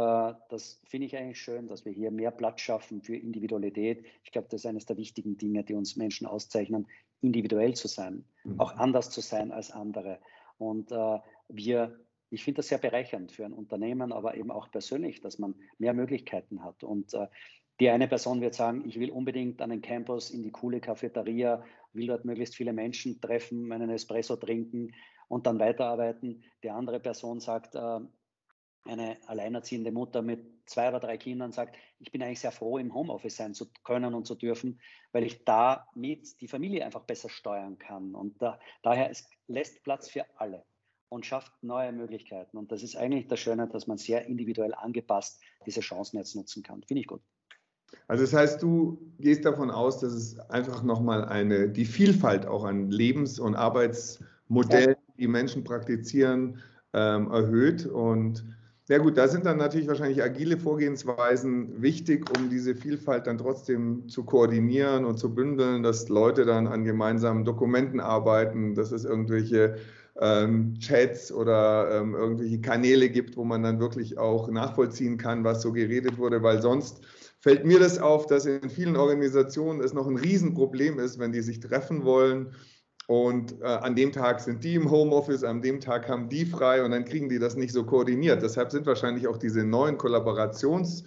[0.48, 4.04] das finde ich eigentlich schön, dass wir hier mehr Platz schaffen für Individualität.
[4.24, 6.86] Ich glaube, das ist eines der wichtigen Dinge, die uns Menschen auszeichnen,
[7.20, 8.60] individuell zu sein, mhm.
[8.60, 10.18] auch anders zu sein als andere.
[10.58, 11.18] Und äh,
[11.48, 15.54] wir, ich finde das sehr bereichernd für ein Unternehmen, aber eben auch persönlich, dass man
[15.78, 16.82] mehr Möglichkeiten hat.
[16.82, 17.26] Und äh,
[17.78, 21.62] die eine Person wird sagen, ich will unbedingt an den Campus in die coole Cafeteria,
[21.92, 24.94] will dort möglichst viele Menschen treffen, einen Espresso trinken
[25.28, 26.42] und dann weiterarbeiten.
[26.62, 28.00] Die andere Person sagt, äh,
[28.88, 32.94] eine alleinerziehende Mutter mit zwei oder drei Kindern sagt, ich bin eigentlich sehr froh, im
[32.94, 34.80] Homeoffice sein zu können und zu dürfen,
[35.12, 38.14] weil ich damit die Familie einfach besser steuern kann.
[38.14, 40.64] Und da, daher es lässt Platz für alle
[41.08, 42.56] und schafft neue Möglichkeiten.
[42.56, 46.62] Und das ist eigentlich das Schöne, dass man sehr individuell angepasst diese Chancen jetzt nutzen
[46.62, 46.82] kann.
[46.82, 47.22] Finde ich gut.
[48.08, 52.64] Also das heißt, du gehst davon aus, dass es einfach nochmal eine, die Vielfalt auch
[52.64, 55.14] an Lebens- und Arbeitsmodellen, ja.
[55.18, 56.60] die Menschen praktizieren,
[56.92, 58.55] ähm, erhöht und
[58.88, 64.08] ja gut, da sind dann natürlich wahrscheinlich agile Vorgehensweisen wichtig, um diese Vielfalt dann trotzdem
[64.08, 69.76] zu koordinieren und zu bündeln, dass Leute dann an gemeinsamen Dokumenten arbeiten, dass es irgendwelche
[70.20, 75.62] ähm, Chats oder ähm, irgendwelche Kanäle gibt, wo man dann wirklich auch nachvollziehen kann, was
[75.62, 77.00] so geredet wurde, weil sonst
[77.40, 81.42] fällt mir das auf, dass in vielen Organisationen es noch ein Riesenproblem ist, wenn die
[81.42, 82.54] sich treffen wollen
[83.06, 86.84] und äh, an dem Tag sind die im Homeoffice, an dem Tag haben die frei
[86.84, 88.42] und dann kriegen die das nicht so koordiniert.
[88.42, 91.04] Deshalb sind wahrscheinlich auch diese neuen Kollaborations-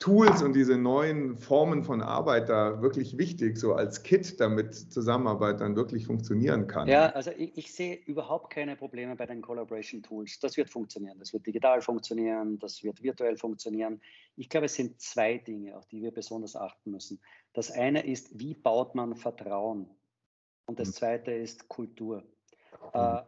[0.00, 5.60] Tools und diese neuen Formen von Arbeit da wirklich wichtig, so als Kit, damit Zusammenarbeit
[5.60, 6.88] dann wirklich funktionieren kann.
[6.88, 10.38] Ja, also ich, ich sehe überhaupt keine Probleme bei den Collaboration Tools.
[10.40, 11.18] Das wird funktionieren.
[11.18, 14.00] Das wird digital funktionieren, das wird virtuell funktionieren.
[14.36, 17.20] Ich glaube, es sind zwei Dinge, auf die wir besonders achten müssen.
[17.54, 19.88] Das eine ist, wie baut man Vertrauen?
[20.66, 20.92] Und das mhm.
[20.92, 22.22] zweite ist Kultur.
[22.94, 23.20] Mhm.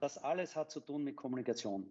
[0.00, 1.86] Das alles hat zu tun mit Kommunikation.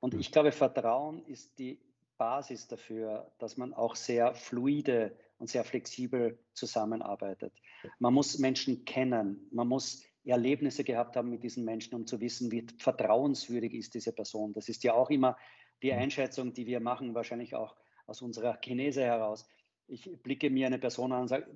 [0.00, 0.20] Und mhm.
[0.20, 1.80] ich glaube, Vertrauen ist die
[2.16, 7.52] Basis dafür, dass man auch sehr fluide und sehr flexibel zusammenarbeitet.
[7.98, 12.50] Man muss Menschen kennen, man muss Erlebnisse gehabt haben mit diesen Menschen, um zu wissen,
[12.50, 14.52] wie vertrauenswürdig ist diese Person.
[14.52, 15.36] Das ist ja auch immer
[15.82, 15.98] die mhm.
[15.98, 19.46] Einschätzung, die wir machen, wahrscheinlich auch aus unserer Genese heraus.
[19.86, 21.46] Ich blicke mir eine Person an und sage,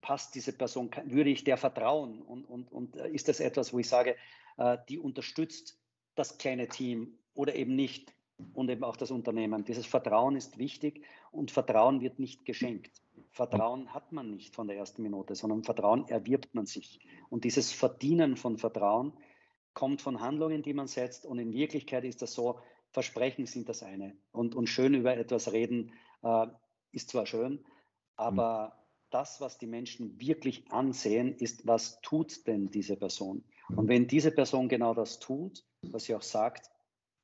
[0.00, 2.22] passt diese Person, würde ich der vertrauen?
[2.22, 4.16] Und, und, und äh, ist das etwas, wo ich sage,
[4.56, 5.78] äh, die unterstützt
[6.14, 8.14] das kleine Team oder eben nicht?
[8.54, 9.64] und eben auch das Unternehmen.
[9.64, 13.02] Dieses Vertrauen ist wichtig und Vertrauen wird nicht geschenkt.
[13.30, 17.00] Vertrauen hat man nicht von der ersten Minute, sondern Vertrauen erwirbt man sich.
[17.28, 19.12] Und dieses Verdienen von Vertrauen
[19.74, 21.26] kommt von Handlungen, die man setzt.
[21.26, 22.60] Und in Wirklichkeit ist das so,
[22.92, 24.16] Versprechen sind das eine.
[24.32, 26.46] Und, und schön über etwas reden äh,
[26.90, 27.64] ist zwar schön,
[28.16, 28.79] aber mhm.
[29.10, 33.44] Das, was die Menschen wirklich ansehen, ist, was tut denn diese Person?
[33.76, 36.70] Und wenn diese Person genau das tut, was sie auch sagt,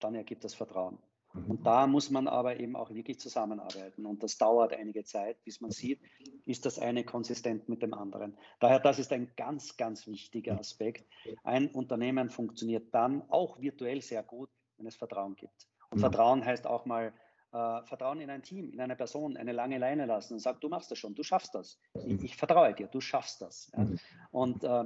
[0.00, 0.98] dann ergibt das Vertrauen.
[1.32, 1.50] Mhm.
[1.50, 4.06] Und da muss man aber eben auch wirklich zusammenarbeiten.
[4.06, 6.00] Und das dauert einige Zeit, bis man sieht,
[6.44, 8.36] ist das eine konsistent mit dem anderen.
[8.60, 11.06] Daher, das ist ein ganz, ganz wichtiger Aspekt.
[11.44, 15.66] Ein Unternehmen funktioniert dann auch virtuell sehr gut, wenn es Vertrauen gibt.
[15.90, 16.00] Und mhm.
[16.00, 17.12] Vertrauen heißt auch mal,
[17.52, 20.68] äh, Vertrauen in ein Team, in eine Person, eine lange Leine lassen und sagen, du
[20.68, 21.78] machst das schon, du schaffst das.
[22.06, 23.70] Ich, ich vertraue dir, du schaffst das.
[23.76, 23.84] Ja.
[23.84, 23.98] Mhm.
[24.30, 24.84] Und äh,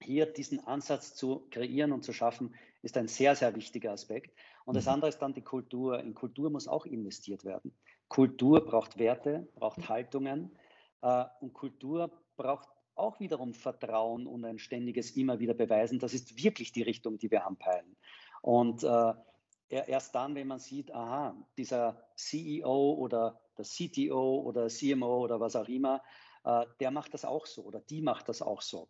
[0.00, 4.34] hier diesen Ansatz zu kreieren und zu schaffen, ist ein sehr, sehr wichtiger Aspekt.
[4.64, 4.92] Und das mhm.
[4.92, 6.00] andere ist dann die Kultur.
[6.00, 7.72] In Kultur muss auch investiert werden.
[8.08, 10.56] Kultur braucht Werte, braucht Haltungen
[11.02, 15.98] äh, und Kultur braucht auch wiederum Vertrauen und ein ständiges immer wieder beweisen.
[15.98, 17.96] Das ist wirklich die Richtung, die wir anpeilen.
[18.42, 19.12] Und äh,
[19.70, 25.56] erst dann, wenn man sieht, aha, dieser CEO oder der CTO oder CMO oder was
[25.56, 26.02] auch immer,
[26.44, 28.88] äh, der macht das auch so oder die macht das auch so,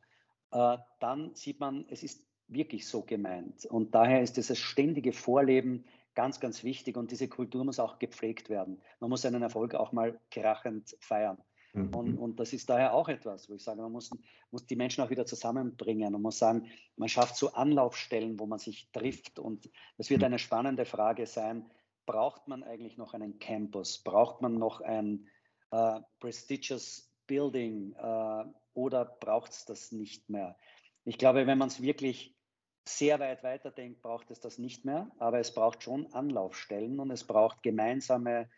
[0.53, 3.65] äh, dann sieht man, es ist wirklich so gemeint.
[3.67, 8.49] Und daher ist dieses ständige Vorleben ganz, ganz wichtig und diese Kultur muss auch gepflegt
[8.49, 8.81] werden.
[8.99, 11.39] Man muss einen Erfolg auch mal krachend feiern.
[11.73, 11.95] Mhm.
[11.95, 14.11] Und, und, das ist daher auch etwas, wo ich sage, man muss,
[14.51, 18.59] muss die Menschen auch wieder zusammenbringen und muss sagen, man schafft so Anlaufstellen, wo man
[18.59, 19.39] sich trifft.
[19.39, 20.27] Und das wird mhm.
[20.27, 21.71] eine spannende Frage sein,
[22.07, 24.03] braucht man eigentlich noch einen Campus?
[24.03, 25.29] Braucht man noch ein
[25.71, 30.57] äh, prestigious Building äh, oder braucht es das nicht mehr?
[31.05, 32.37] Ich glaube, wenn man es wirklich
[32.89, 37.25] sehr weit weiterdenkt, braucht es das nicht mehr, aber es braucht schon Anlaufstellen und es
[37.25, 38.51] braucht gemeinsame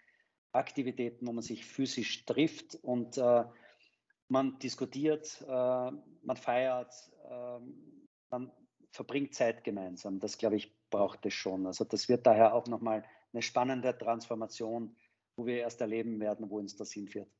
[0.53, 3.45] Aktivitäten, wo man sich physisch trifft und äh,
[4.29, 6.93] man diskutiert, äh, man feiert,
[7.29, 7.59] äh,
[8.31, 8.53] man
[8.91, 10.21] verbringt Zeit gemeinsam.
[10.21, 11.67] Das, glaube ich, braucht es schon.
[11.67, 14.97] Also das wird daher auch nochmal eine spannende Transformation,
[15.37, 17.31] wo wir erst erleben werden, wo uns das hinführt.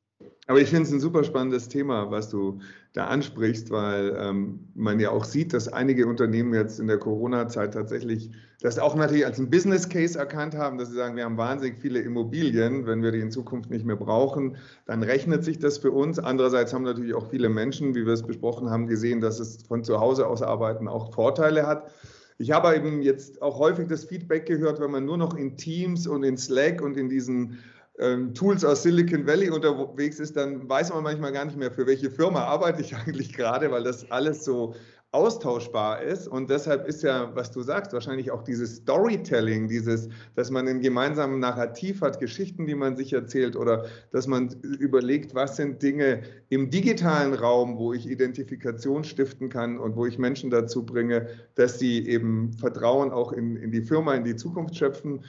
[0.47, 2.59] Aber ich finde es ein super spannendes Thema, was du
[2.91, 7.73] da ansprichst, weil ähm, man ja auch sieht, dass einige Unternehmen jetzt in der Corona-Zeit
[7.73, 11.37] tatsächlich das auch natürlich als ein Business Case erkannt haben, dass sie sagen, wir haben
[11.37, 15.77] wahnsinnig viele Immobilien, wenn wir die in Zukunft nicht mehr brauchen, dann rechnet sich das
[15.77, 16.19] für uns.
[16.19, 19.83] Andererseits haben natürlich auch viele Menschen, wie wir es besprochen haben, gesehen, dass es von
[19.83, 21.89] zu Hause aus arbeiten auch Vorteile hat.
[22.37, 26.07] Ich habe eben jetzt auch häufig das Feedback gehört, wenn man nur noch in Teams
[26.07, 27.59] und in Slack und in diesen
[27.99, 31.85] ähm, Tools aus Silicon Valley unterwegs ist, dann weiß man manchmal gar nicht mehr, für
[31.85, 34.73] welche Firma arbeite ich eigentlich gerade, weil das alles so
[35.13, 36.27] austauschbar ist.
[36.27, 40.81] Und deshalb ist ja, was du sagst, wahrscheinlich auch dieses Storytelling, dieses, dass man ein
[40.81, 46.23] gemeinsames Narrativ hat, Geschichten, die man sich erzählt oder dass man überlegt, was sind Dinge
[46.49, 51.77] im digitalen Raum, wo ich Identifikation stiften kann und wo ich Menschen dazu bringe, dass
[51.77, 55.23] sie eben Vertrauen auch in, in die Firma, in die Zukunft schöpfen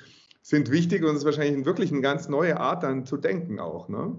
[0.44, 3.88] sind wichtig und es ist wahrscheinlich wirklich eine ganz neue Art dann zu denken auch.
[3.88, 4.14] Ne?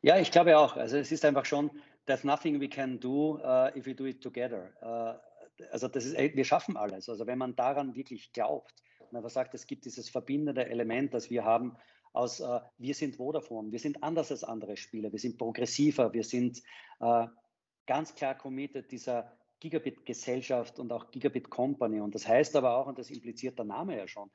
[0.00, 0.74] Ja, ich glaube auch.
[0.78, 1.70] Also es ist einfach schon,
[2.06, 4.70] there's nothing we can do uh, if we do it together.
[4.80, 5.20] Uh,
[5.70, 7.10] also das ist, wir schaffen alles.
[7.10, 8.72] Also wenn man daran wirklich glaubt
[9.10, 11.76] und einfach sagt, es gibt dieses verbindende Element, das wir haben
[12.14, 16.24] aus, uh, wir sind Vodafone, wir sind anders als andere Spieler, wir sind progressiver, wir
[16.24, 16.62] sind
[17.86, 19.30] ganz klar committed dieser
[19.60, 22.00] Gigabit-Gesellschaft und auch Gigabit-Company.
[22.00, 24.30] Und das heißt aber auch, und das impliziert der Name ja schon,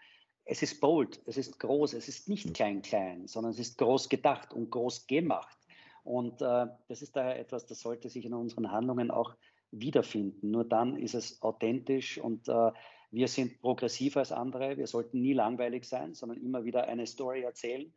[0.46, 4.54] es ist bold, es ist groß, es ist nicht klein-klein, sondern es ist groß gedacht
[4.54, 5.58] und groß gemacht.
[6.04, 9.36] Und äh, das ist daher etwas, das sollte sich in unseren Handlungen auch
[9.72, 10.52] wiederfinden.
[10.52, 12.72] Nur dann ist es authentisch und äh,
[13.12, 14.78] wir sind progressiver als andere.
[14.78, 17.92] Wir sollten nie langweilig sein, sondern immer wieder eine Story erzählen.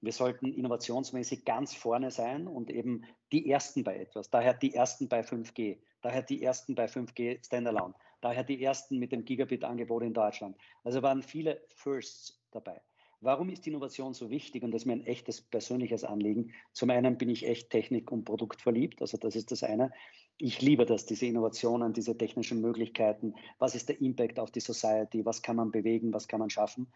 [0.00, 4.28] Wir sollten innovationsmäßig ganz vorne sein und eben die Ersten bei etwas.
[4.28, 7.94] Daher die Ersten bei 5G, daher die Ersten bei 5G Standalone,
[8.24, 10.56] daher die Ersten mit dem Gigabit-Angebot in Deutschland.
[10.82, 12.80] Also waren viele Firsts dabei.
[13.20, 14.62] Warum ist Innovation so wichtig?
[14.62, 16.52] Und das ist mir ein echtes persönliches Anliegen.
[16.72, 19.92] Zum einen bin ich echt Technik- und Produktverliebt, also das ist das eine.
[20.38, 23.34] Ich liebe das, diese Innovationen, diese technischen Möglichkeiten.
[23.58, 25.24] Was ist der Impact auf die Society?
[25.24, 26.12] Was kann man bewegen?
[26.12, 26.92] Was kann man schaffen?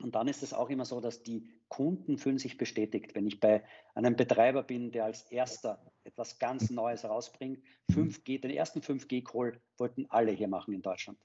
[0.00, 3.14] Und dann ist es auch immer so, dass die Kunden fühlen sich bestätigt.
[3.14, 3.62] Wenn ich bei
[3.94, 10.06] einem Betreiber bin, der als erster etwas ganz Neues rausbringt, 5G, den ersten 5G-Call wollten
[10.08, 11.18] alle hier machen in Deutschland.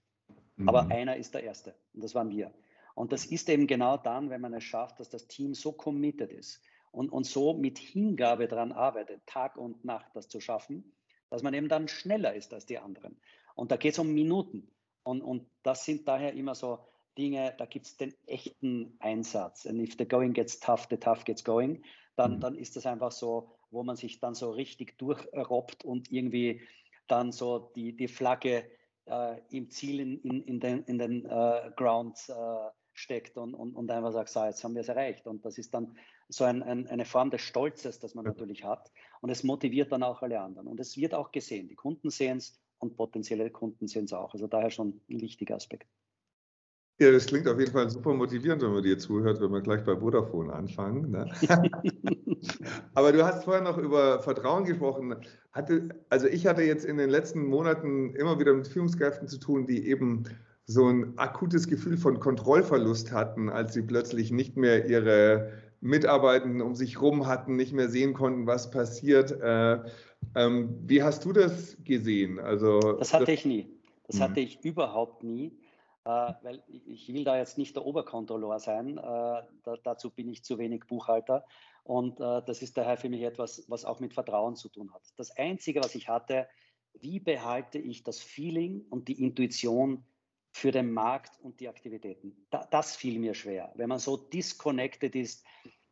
[0.65, 0.91] Aber mhm.
[0.91, 2.53] einer ist der Erste und das waren wir.
[2.95, 6.32] Und das ist eben genau dann, wenn man es schafft, dass das Team so committed
[6.32, 6.61] ist
[6.91, 10.93] und, und so mit Hingabe daran arbeitet, Tag und Nacht das zu schaffen,
[11.30, 13.17] dass man eben dann schneller ist als die anderen.
[13.53, 14.71] Und da geht es um Minuten.
[15.03, 16.80] Und, und das sind daher immer so
[17.18, 19.66] Dinge, da gibt es den echten Einsatz.
[19.66, 21.84] And if the going gets tough, the tough gets going,
[22.16, 22.39] dann, mhm.
[22.39, 26.61] dann ist das einfach so, wo man sich dann so richtig durchrobbt und irgendwie
[27.07, 28.70] dann so die, die Flagge
[29.05, 32.34] äh, im Ziel in, in, in den, in den äh, Grounds äh,
[32.93, 35.28] steckt und, und, und einfach sagt, so, jetzt haben wir es erreicht.
[35.28, 35.97] Und das ist dann
[36.30, 38.91] so ein, ein, eine Form des Stolzes, das man natürlich hat.
[39.22, 40.68] Und es motiviert dann auch alle anderen.
[40.68, 41.68] Und es wird auch gesehen.
[41.68, 44.34] Die Kunden sehen es und potenzielle Kunden sehen es auch.
[44.34, 45.88] Also daher schon ein wichtiger Aspekt.
[46.97, 49.83] Ja, das klingt auf jeden Fall super motivierend, wenn man dir zuhört, wenn wir gleich
[49.83, 51.11] bei Vodafone anfangen.
[51.11, 51.29] Ne?
[52.93, 55.15] Aber du hast vorher noch über Vertrauen gesprochen.
[55.51, 59.65] Hatte, also ich hatte jetzt in den letzten Monaten immer wieder mit Führungskräften zu tun,
[59.65, 60.23] die eben
[60.65, 66.75] so ein akutes Gefühl von Kontrollverlust hatten, als sie plötzlich nicht mehr ihre Mitarbeitenden um
[66.75, 69.31] sich rum hatten, nicht mehr sehen konnten, was passiert.
[69.31, 69.79] Äh,
[70.35, 72.39] ähm, wie hast du das gesehen?
[72.39, 73.67] Also, das hatte ich nie.
[74.07, 74.47] Das hatte mhm.
[74.47, 75.51] ich überhaupt nie,
[76.05, 78.97] weil ich will da jetzt nicht der Oberkontrolleur sein.
[78.97, 81.45] Äh, da, dazu bin ich zu wenig Buchhalter.
[81.83, 85.01] Und äh, das ist daher für mich etwas, was auch mit Vertrauen zu tun hat.
[85.17, 86.47] Das Einzige, was ich hatte,
[86.93, 90.05] wie behalte ich das Feeling und die Intuition
[90.51, 92.45] für den Markt und die Aktivitäten.
[92.49, 93.73] Da, das fiel mir schwer.
[93.75, 95.45] Wenn man so disconnected ist,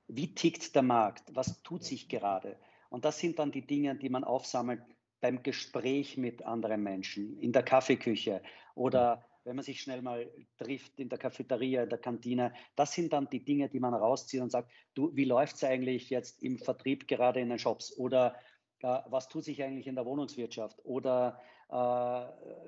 [0.07, 1.23] wie tickt der Markt?
[1.35, 2.57] Was tut sich gerade?
[2.89, 4.81] Und das sind dann die Dinge, die man aufsammelt
[5.21, 8.41] beim Gespräch mit anderen Menschen, in der Kaffeeküche
[8.75, 12.53] oder wenn man sich schnell mal trifft in der Cafeteria, in der Kantine.
[12.75, 16.09] Das sind dann die Dinge, die man rauszieht und sagt, du, wie läuft es eigentlich
[16.09, 17.95] jetzt im Vertrieb gerade in den Shops?
[17.97, 18.35] Oder
[18.79, 20.79] äh, was tut sich eigentlich in der Wohnungswirtschaft?
[20.83, 21.75] Oder äh,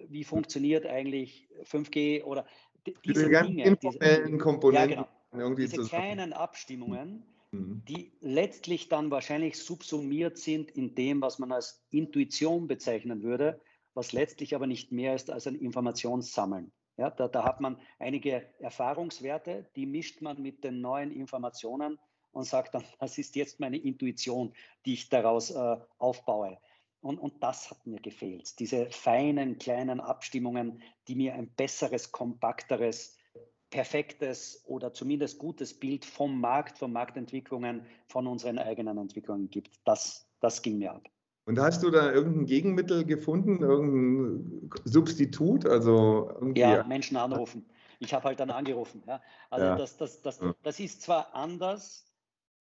[0.09, 2.45] wie funktioniert eigentlich 5G oder
[2.86, 4.91] diese, diese Dinge, diese, Komponenten.
[4.99, 5.55] Ja, genau.
[5.55, 7.84] diese kleinen Abstimmungen, mhm.
[7.88, 13.61] die letztlich dann wahrscheinlich subsumiert sind in dem, was man als Intuition bezeichnen würde,
[13.95, 16.71] was letztlich aber nicht mehr ist als ein Informationssammeln.
[16.97, 21.99] Ja, da, da hat man einige Erfahrungswerte, die mischt man mit den neuen Informationen
[22.31, 24.53] und sagt dann, das ist jetzt meine Intuition,
[24.85, 26.57] die ich daraus äh, aufbaue.
[27.01, 28.59] Und, und das hat mir gefehlt.
[28.59, 33.17] Diese feinen, kleinen Abstimmungen, die mir ein besseres, kompakteres,
[33.69, 39.79] perfektes oder zumindest gutes Bild vom Markt, von Marktentwicklungen, von unseren eigenen Entwicklungen gibt.
[39.83, 41.09] Das, das ging mir ab.
[41.45, 45.65] Und hast du da irgendein Gegenmittel gefunden, irgendein Substitut?
[45.67, 47.65] Also ja, Menschen anrufen.
[47.99, 49.03] Ich habe halt dann angerufen.
[49.07, 49.21] Ja.
[49.49, 49.75] Also ja.
[49.75, 52.11] Das, das, das, das ist zwar anders,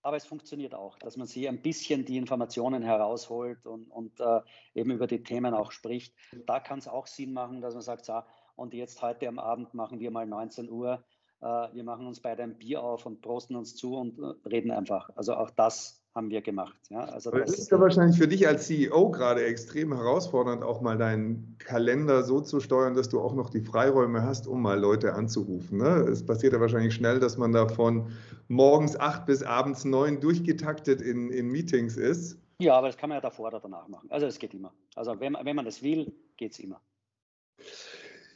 [0.02, 4.40] aber es funktioniert auch, dass man sich ein bisschen die Informationen herausholt und, und äh,
[4.74, 6.14] eben über die Themen auch spricht.
[6.46, 8.22] Da kann es auch Sinn machen, dass man sagt, so,
[8.54, 11.02] und jetzt heute am Abend machen wir mal 19 Uhr,
[11.40, 14.70] äh, wir machen uns beide ein Bier auf und prosten uns zu und äh, reden
[14.70, 15.08] einfach.
[15.16, 16.76] Also auch das haben wir gemacht.
[16.90, 20.80] Ja, also das, das ist ja wahrscheinlich für dich als CEO gerade extrem herausfordernd, auch
[20.80, 24.78] mal deinen Kalender so zu steuern, dass du auch noch die Freiräume hast, um mal
[24.78, 25.78] Leute anzurufen.
[25.78, 26.06] Ne?
[26.08, 28.12] Es passiert ja wahrscheinlich schnell, dass man da von
[28.48, 32.38] morgens acht bis abends neun durchgetaktet in, in Meetings ist.
[32.58, 34.08] Ja, aber das kann man ja davor oder danach machen.
[34.10, 34.72] Also es geht immer.
[34.94, 36.80] Also wenn, wenn man das will, geht es immer.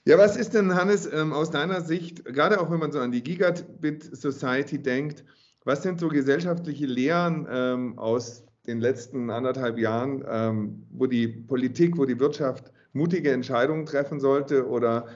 [0.05, 3.13] Ja, was ist denn, Hannes, ähm, aus deiner Sicht, gerade auch wenn man so an
[3.13, 5.25] die Gigabit Society denkt,
[5.65, 11.97] was sind so gesellschaftliche Lehren ähm, aus den letzten anderthalb Jahren, ähm, wo die Politik,
[11.97, 15.07] wo die Wirtschaft mutige Entscheidungen treffen sollte oder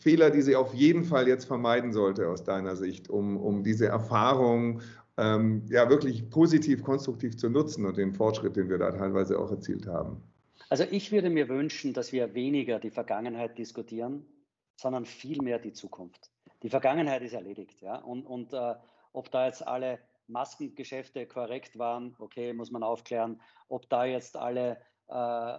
[0.00, 3.86] Fehler, die sie auf jeden Fall jetzt vermeiden sollte aus deiner Sicht, um, um diese
[3.86, 4.80] Erfahrung
[5.16, 9.50] ähm, ja wirklich positiv, konstruktiv zu nutzen und den Fortschritt, den wir da teilweise auch
[9.50, 10.22] erzielt haben?
[10.70, 14.24] Also ich würde mir wünschen, dass wir weniger die Vergangenheit diskutieren,
[14.76, 16.30] sondern vielmehr die Zukunft.
[16.62, 17.96] Die Vergangenheit ist erledigt, ja.
[17.96, 18.74] Und, und äh,
[19.14, 23.40] ob da jetzt alle Maskengeschäfte korrekt waren, okay, muss man aufklären.
[23.68, 25.58] Ob da jetzt alle äh,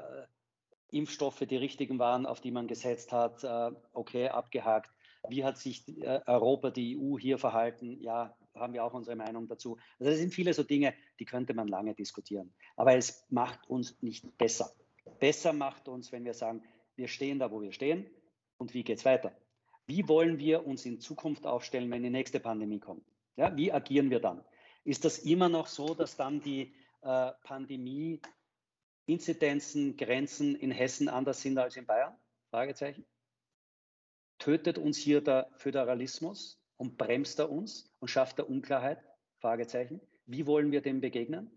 [0.91, 4.91] Impfstoffe die richtigen waren, auf die man gesetzt hat, äh, okay, abgehakt.
[5.29, 7.99] Wie hat sich äh, Europa, die EU hier verhalten?
[8.01, 9.77] Ja, haben wir auch unsere Meinung dazu.
[9.99, 12.53] Also das sind viele so Dinge, die könnte man lange diskutieren.
[12.75, 14.71] Aber es macht uns nicht besser.
[15.19, 16.63] Besser macht uns, wenn wir sagen,
[16.95, 18.09] wir stehen da, wo wir stehen
[18.57, 19.35] und wie geht es weiter?
[19.85, 23.05] Wie wollen wir uns in Zukunft aufstellen, wenn die nächste Pandemie kommt?
[23.35, 24.43] Ja, wie agieren wir dann?
[24.83, 28.21] Ist das immer noch so, dass dann die äh, Pandemie
[29.07, 32.15] Inzidenzen, Grenzen in Hessen anders sind als in Bayern?
[32.49, 33.05] Fragezeichen.
[34.39, 39.03] Tötet uns hier der Föderalismus und bremst er uns und schafft er Unklarheit?
[39.39, 40.01] Fragezeichen.
[40.25, 41.51] Wie wollen wir dem begegnen?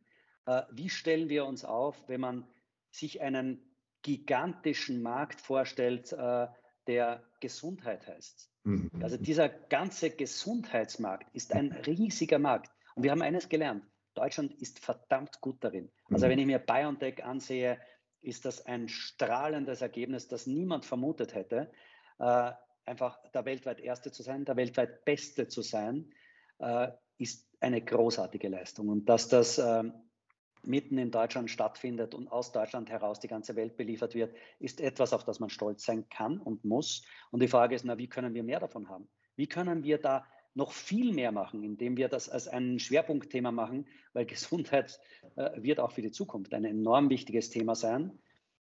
[0.46, 2.48] Äh, wie stellen wir uns auf, wenn man
[2.90, 3.62] sich einen
[4.02, 6.48] gigantischen Markt vorstellt, äh,
[6.86, 8.50] der Gesundheit heißt?
[8.68, 8.90] Mhm.
[9.02, 12.70] Also dieser ganze Gesundheitsmarkt ist ein riesiger Markt.
[12.94, 13.84] Und wir haben eines gelernt.
[14.14, 15.90] Deutschland ist verdammt gut darin.
[16.10, 16.30] Also mhm.
[16.30, 17.78] wenn ich mir BioNTech ansehe,
[18.20, 21.70] ist das ein strahlendes Ergebnis, das niemand vermutet hätte.
[22.18, 22.52] Äh,
[22.84, 26.12] einfach der weltweit Erste zu sein, der weltweit Beste zu sein,
[26.58, 28.88] äh, ist eine großartige Leistung.
[28.88, 29.84] Und dass das äh,
[30.68, 35.12] mitten in Deutschland stattfindet und aus Deutschland heraus die ganze Welt beliefert wird, ist etwas,
[35.12, 37.04] auf das man stolz sein kann und muss.
[37.30, 39.08] Und die Frage ist, na, wie können wir mehr davon haben?
[39.36, 43.86] Wie können wir da noch viel mehr machen, indem wir das als ein Schwerpunktthema machen,
[44.12, 45.00] weil Gesundheit
[45.36, 48.18] äh, wird auch für die Zukunft ein enorm wichtiges Thema sein.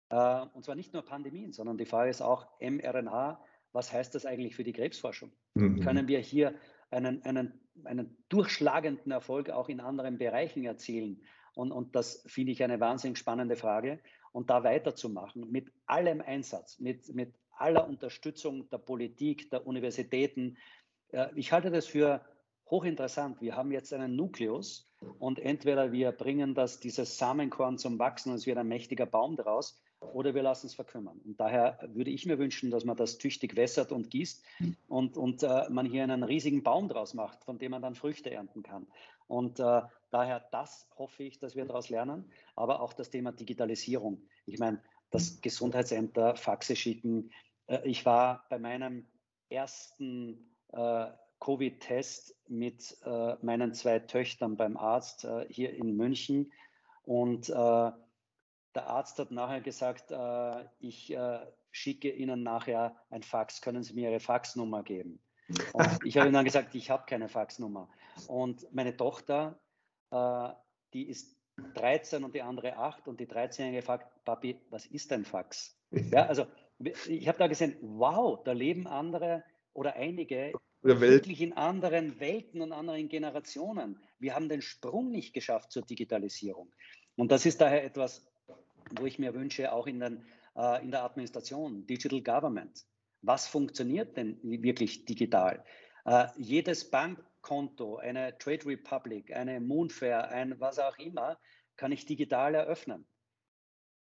[0.10, 3.40] Äh, und zwar nicht nur Pandemien, sondern die Frage ist auch mRNA.
[3.72, 5.32] Was heißt das eigentlich für die Krebsforschung?
[5.54, 5.82] Mhm.
[5.82, 6.56] Können wir hier
[6.92, 11.22] einen, einen, einen durchschlagenden Erfolg auch in anderen Bereichen erzielen?
[11.56, 14.00] Und, und das finde ich eine wahnsinnig spannende Frage.
[14.32, 20.58] Und da weiterzumachen mit allem Einsatz, mit, mit aller Unterstützung der Politik, der Universitäten,
[21.36, 22.22] ich halte das für
[22.70, 23.42] hochinteressant.
[23.42, 24.90] Wir haben jetzt einen Nukleus
[25.20, 29.36] und entweder wir bringen das, dieses Samenkorn zum Wachsen und es wird ein mächtiger Baum
[29.36, 31.20] daraus oder wir lassen es verkümmern.
[31.24, 34.44] Und daher würde ich mir wünschen, dass man das tüchtig wässert und gießt
[34.88, 38.32] und, und äh, man hier einen riesigen Baum draus macht, von dem man dann Früchte
[38.32, 38.88] ernten kann.
[39.34, 39.82] Und äh,
[40.12, 44.22] daher das hoffe ich, dass wir daraus lernen, aber auch das Thema Digitalisierung.
[44.46, 44.80] Ich meine,
[45.10, 47.32] das Gesundheitsämter, Faxe schicken.
[47.66, 49.08] Äh, ich war bei meinem
[49.50, 51.08] ersten äh,
[51.40, 56.54] Covid-Test mit äh, meinen zwei Töchtern beim Arzt äh, hier in München.
[57.04, 60.14] Und der Arzt hat nachher gesagt,
[60.80, 61.18] ich
[61.72, 65.20] schicke Ihnen nachher ein Fax, können Sie mir Ihre Faxnummer geben?
[65.74, 67.90] Und ich habe ihm dann gesagt, ich habe keine Faxnummer.
[68.28, 69.60] Und meine Tochter,
[70.94, 71.36] die ist
[71.76, 75.78] 13 und die andere 8 und die 13-Jährige fragt, Papi, was ist ein Fax?
[75.92, 76.46] Ja, also
[76.80, 82.74] ich habe da gesehen, wow, da leben andere oder einige wirklich in anderen Welten und
[82.74, 84.00] anderen Generationen.
[84.20, 86.74] Wir haben den Sprung nicht geschafft zur Digitalisierung.
[87.16, 88.26] Und das ist daher etwas,
[88.98, 90.26] wo ich mir wünsche, auch in, den,
[90.56, 92.86] äh, in der Administration, Digital Government.
[93.24, 95.64] Was funktioniert denn wirklich digital?
[96.06, 101.40] Äh, jedes Bankkonto, eine Trade Republic, eine Moonfair, ein was auch immer,
[101.78, 103.08] kann ich digital eröffnen.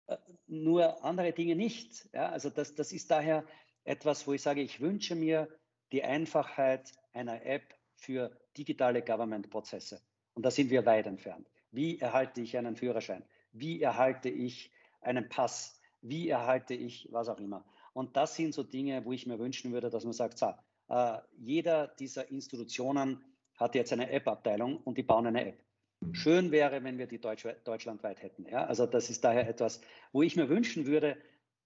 [0.07, 2.09] Äh, nur andere Dinge nicht.
[2.13, 3.45] Ja, also das, das ist daher
[3.85, 5.47] etwas, wo ich sage, ich wünsche mir
[5.93, 10.01] die Einfachheit einer App für digitale Government-Prozesse.
[10.33, 11.47] Und da sind wir weit entfernt.
[11.71, 13.23] Wie erhalte ich einen Führerschein?
[13.53, 15.81] Wie erhalte ich einen Pass?
[16.01, 17.65] Wie erhalte ich was auch immer?
[17.97, 20.53] Und das sind so Dinge, wo ich mir wünschen würde, dass man sagt, so,
[20.89, 23.23] äh, jeder dieser Institutionen
[23.55, 25.63] hat jetzt eine App-Abteilung und die bauen eine App.
[26.11, 28.45] Schön wäre, wenn wir die Deutsch deutschlandweit hätten.
[28.45, 28.65] Ja?
[28.65, 29.81] Also das ist daher etwas,
[30.11, 31.17] wo ich mir wünschen würde,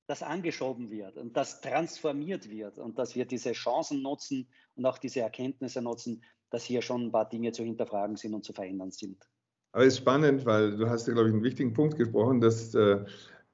[0.07, 4.99] das angeschoben wird und das transformiert wird und dass wir diese Chancen nutzen und auch
[4.99, 8.91] diese Erkenntnisse nutzen, dass hier schon ein paar Dinge zu hinterfragen sind und zu verändern
[8.91, 9.21] sind.
[9.73, 13.03] Aber es ist spannend, weil du hast glaube ich, einen wichtigen Punkt gesprochen, dass äh,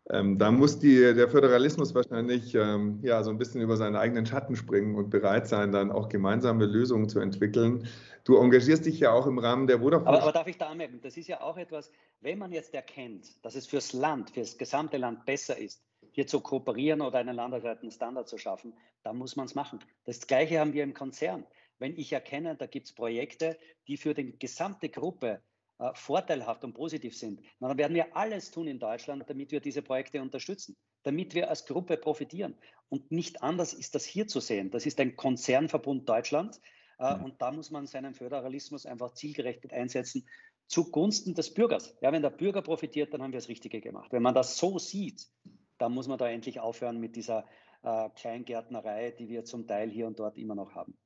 [0.10, 4.26] ähm, da muss die, der Föderalismus wahrscheinlich ähm, ja, so ein bisschen über seinen eigenen
[4.26, 7.88] Schatten springen und bereit sein, dann auch gemeinsame Lösungen zu entwickeln.
[8.24, 10.08] Du engagierst dich ja auch im Rahmen der Vodafone.
[10.08, 11.91] Aber, aber darf ich da anmerken, das ist ja auch etwas,
[12.22, 16.39] wenn man jetzt erkennt, dass es fürs Land, fürs gesamte Land besser ist, hier zu
[16.39, 19.80] kooperieren oder einen landesweiten Standard zu schaffen, dann muss man es machen.
[20.05, 21.45] Das Gleiche haben wir im Konzern.
[21.80, 25.41] Wenn ich erkenne, da gibt es Projekte, die für die gesamte Gruppe
[25.80, 29.82] äh, vorteilhaft und positiv sind, dann werden wir alles tun in Deutschland, damit wir diese
[29.82, 32.56] Projekte unterstützen, damit wir als Gruppe profitieren.
[32.90, 34.72] Und nicht anders ist das hier zu sehen.
[34.72, 36.60] Das ist ein Konzernverbund Deutschland.
[36.98, 40.28] Äh, und da muss man seinen Föderalismus einfach zielgerichtet einsetzen,
[40.68, 41.96] zugunsten des Bürgers.
[42.02, 44.12] Ja, wenn der Bürger profitiert, dann haben wir das Richtige gemacht.
[44.12, 45.28] Wenn man das so sieht,
[45.78, 47.46] dann muss man da endlich aufhören mit dieser
[47.84, 50.98] äh, Kleingärtnerei, die wir zum Teil hier und dort immer noch haben.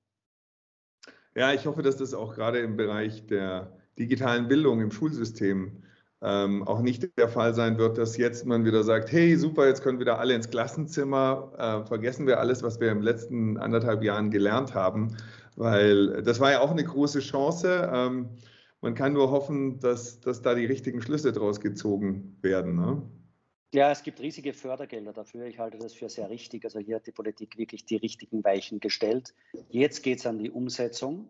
[1.36, 5.84] Ja, ich hoffe, dass das auch gerade im Bereich der digitalen Bildung im Schulsystem
[6.24, 9.82] ähm, auch nicht der Fall sein wird, dass jetzt man wieder sagt, hey, super, jetzt
[9.82, 14.30] können wieder alle ins Klassenzimmer, äh, vergessen wir alles, was wir im letzten anderthalb Jahren
[14.30, 15.18] gelernt haben,
[15.56, 17.89] weil das war ja auch eine große Chance.
[17.91, 18.30] Ähm,
[18.82, 22.76] man kann nur hoffen, dass, dass da die richtigen Schlüsse draus gezogen werden.
[22.76, 23.02] Ne?
[23.74, 25.45] Ja, es gibt riesige Fördergelder dafür.
[25.45, 26.66] Ich halte das für sehr richtig.
[26.66, 29.34] Also hier hat die Politik wirklich die richtigen Weichen gestellt.
[29.70, 31.30] Jetzt geht es an die Umsetzung.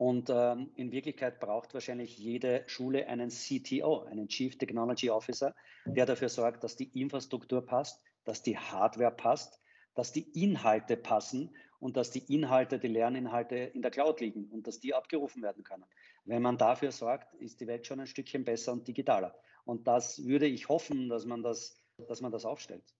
[0.00, 6.06] Und ähm, in Wirklichkeit braucht wahrscheinlich jede Schule einen CTO, einen Chief Technology Officer, der
[6.06, 9.60] dafür sorgt, dass die Infrastruktur passt, dass die Hardware passt,
[9.94, 14.66] dass die Inhalte passen und dass die Inhalte, die Lerninhalte in der Cloud liegen und
[14.66, 15.84] dass die abgerufen werden können.
[16.24, 19.34] Wenn man dafür sorgt, ist die Welt schon ein Stückchen besser und digitaler.
[19.66, 21.78] Und das würde ich hoffen, dass man das,
[22.08, 22.94] dass man das aufstellt.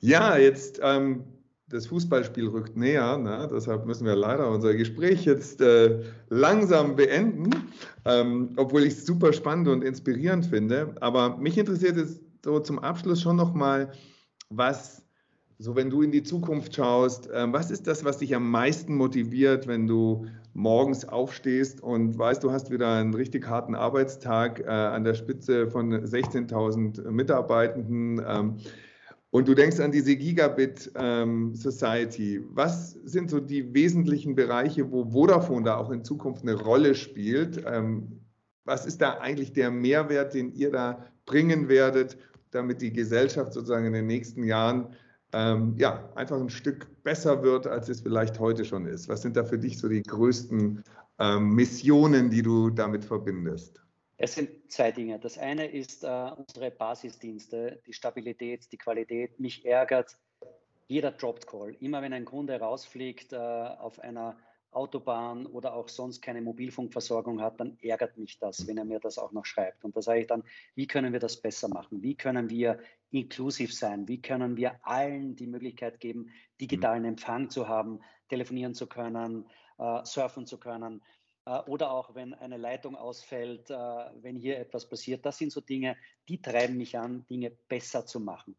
[0.00, 3.48] Ja, jetzt ähm, das Fußballspiel rückt näher, ne?
[3.52, 7.50] deshalb müssen wir leider unser Gespräch jetzt äh, langsam beenden,
[8.04, 10.94] ähm, obwohl ich es super spannend und inspirierend finde.
[11.00, 13.92] Aber mich interessiert jetzt so zum Abschluss schon nochmal,
[14.50, 15.02] was,
[15.58, 18.94] so wenn du in die Zukunft schaust, äh, was ist das, was dich am meisten
[18.94, 24.68] motiviert, wenn du morgens aufstehst und weißt, du hast wieder einen richtig harten Arbeitstag äh,
[24.68, 28.22] an der Spitze von 16.000 Mitarbeitenden.
[28.26, 28.56] Ähm,
[29.34, 32.40] und du denkst an diese Gigabit ähm, Society.
[32.52, 37.60] Was sind so die wesentlichen Bereiche, wo Vodafone da auch in Zukunft eine Rolle spielt?
[37.66, 38.20] Ähm,
[38.64, 42.16] was ist da eigentlich der Mehrwert, den ihr da bringen werdet,
[42.52, 44.94] damit die Gesellschaft sozusagen in den nächsten Jahren
[45.32, 49.08] ähm, ja, einfach ein Stück besser wird, als es vielleicht heute schon ist?
[49.08, 50.84] Was sind da für dich so die größten
[51.18, 53.83] ähm, Missionen, die du damit verbindest?
[54.16, 55.18] Es sind zwei Dinge.
[55.18, 59.40] Das eine ist äh, unsere Basisdienste, die Stabilität, die Qualität.
[59.40, 60.16] Mich ärgert
[60.86, 61.76] jeder Dropped Call.
[61.80, 64.36] Immer wenn ein Kunde rausfliegt äh, auf einer
[64.70, 69.18] Autobahn oder auch sonst keine Mobilfunkversorgung hat, dann ärgert mich das, wenn er mir das
[69.18, 69.84] auch noch schreibt.
[69.84, 70.42] Und da sage ich dann,
[70.74, 72.02] wie können wir das besser machen?
[72.02, 72.78] Wie können wir
[73.10, 74.08] inklusiv sein?
[74.08, 79.46] Wie können wir allen die Möglichkeit geben, digitalen Empfang zu haben, telefonieren zu können,
[79.78, 81.02] äh, surfen zu können?
[81.46, 85.24] Äh, oder auch wenn eine Leitung ausfällt, äh, wenn hier etwas passiert.
[85.24, 85.96] Das sind so Dinge,
[86.28, 88.56] die treiben mich an, Dinge besser zu machen,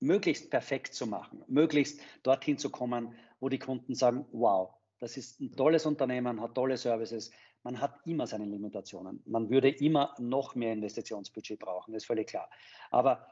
[0.00, 5.40] möglichst perfekt zu machen, möglichst dorthin zu kommen, wo die Kunden sagen, wow, das ist
[5.40, 7.30] ein tolles Unternehmen, hat tolle Services.
[7.62, 9.22] Man hat immer seine Limitationen.
[9.26, 12.48] Man würde immer noch mehr Investitionsbudget brauchen, das ist völlig klar.
[12.90, 13.26] Aber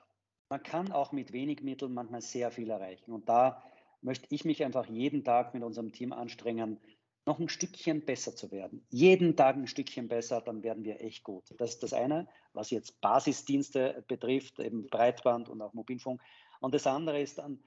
[0.51, 3.13] man kann auch mit wenig Mitteln manchmal sehr viel erreichen.
[3.13, 3.63] Und da
[4.03, 6.79] möchte ich mich einfach jeden Tag mit unserem Team anstrengen,
[7.27, 8.87] noch ein Stückchen besser zu werden.
[8.91, 11.45] Jeden Tag ein Stückchen besser, dann werden wir echt gut.
[11.59, 16.21] Das ist das eine, was jetzt Basisdienste betrifft, eben Breitband und auch Mobilfunk.
[16.61, 17.59] Und das andere ist dann,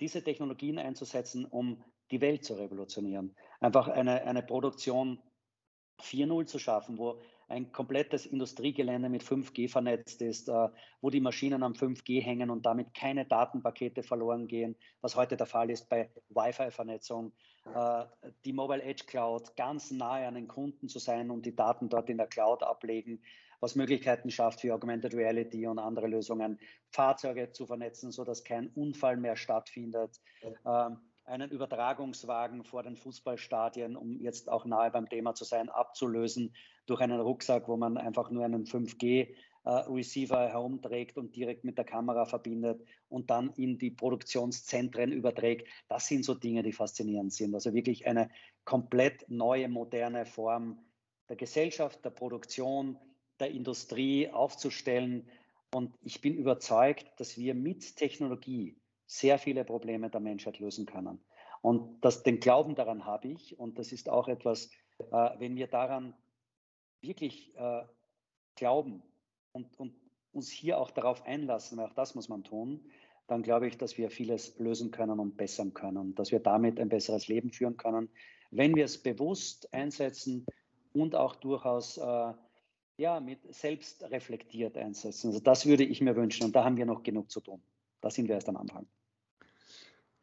[0.00, 3.36] diese Technologien einzusetzen, um die Welt zu revolutionieren.
[3.60, 5.18] Einfach eine, eine Produktion
[6.00, 10.68] 4.0 zu schaffen, wo ein komplettes Industriegelände mit 5G vernetzt ist, äh,
[11.00, 15.46] wo die Maschinen am 5G hängen und damit keine Datenpakete verloren gehen, was heute der
[15.46, 17.32] Fall ist bei Wi-Fi-Vernetzung,
[17.74, 18.04] äh,
[18.44, 22.10] die Mobile Edge Cloud ganz nahe an den Kunden zu sein und die Daten dort
[22.10, 23.22] in der Cloud ablegen,
[23.60, 26.58] was Möglichkeiten schafft für Augmented Reality und andere Lösungen,
[26.90, 30.20] Fahrzeuge zu vernetzen, sodass kein Unfall mehr stattfindet.
[30.66, 30.98] Ähm,
[31.32, 36.54] einen Übertragungswagen vor den Fußballstadien, um jetzt auch nahe beim Thema zu sein, abzulösen
[36.84, 41.86] durch einen Rucksack, wo man einfach nur einen 5G äh, herumträgt und direkt mit der
[41.86, 45.66] Kamera verbindet und dann in die Produktionszentren überträgt.
[45.88, 47.54] Das sind so Dinge, die faszinierend sind.
[47.54, 48.28] Also wirklich eine
[48.66, 50.84] komplett neue, moderne Form
[51.30, 52.98] der Gesellschaft, der Produktion,
[53.40, 55.30] der Industrie aufzustellen.
[55.74, 58.76] Und ich bin überzeugt, dass wir mit Technologie
[59.12, 61.20] sehr viele Probleme der Menschheit lösen können.
[61.60, 63.58] Und das, den Glauben daran habe ich.
[63.58, 66.14] Und das ist auch etwas, äh, wenn wir daran
[67.02, 67.82] wirklich äh,
[68.56, 69.02] glauben
[69.52, 69.94] und, und
[70.32, 72.80] uns hier auch darauf einlassen, weil auch das muss man tun,
[73.26, 76.88] dann glaube ich, dass wir vieles lösen können und bessern können, dass wir damit ein
[76.88, 78.08] besseres Leben führen können,
[78.50, 80.46] wenn wir es bewusst einsetzen
[80.94, 82.32] und auch durchaus äh,
[82.96, 85.28] ja, mit selbst reflektiert einsetzen.
[85.28, 87.62] Also das würde ich mir wünschen und da haben wir noch genug zu tun.
[88.00, 88.86] Da sind wir erst am Anfang.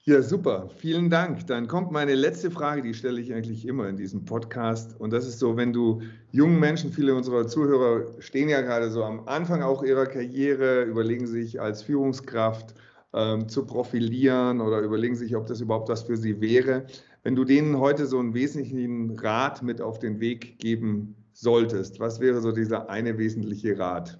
[0.10, 0.68] Ja, super.
[0.76, 1.46] Vielen Dank.
[1.46, 5.00] Dann kommt meine letzte Frage, die stelle ich eigentlich immer in diesem Podcast.
[5.00, 6.02] Und das ist so, wenn du
[6.32, 11.28] jungen Menschen, viele unserer Zuhörer stehen ja gerade so am Anfang auch ihrer Karriere, überlegen
[11.28, 12.74] sich als Führungskraft
[13.14, 16.88] ähm, zu profilieren oder überlegen sich, ob das überhaupt was für sie wäre.
[17.22, 22.00] Wenn du denen heute so einen wesentlichen Rat mit auf den Weg geben solltest?
[22.00, 24.20] Was wäre so dieser eine wesentliche Rat?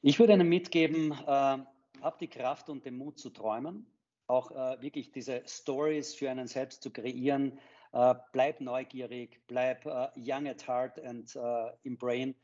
[0.00, 1.58] Ich würde Ihnen mitgeben, äh,
[2.00, 3.84] hab die Kraft und den Mut zu träumen,
[4.26, 7.58] auch äh, wirklich diese Stories für einen selbst zu kreieren.
[7.92, 12.34] Äh, bleib neugierig, bleib äh, young at heart and äh, im brain.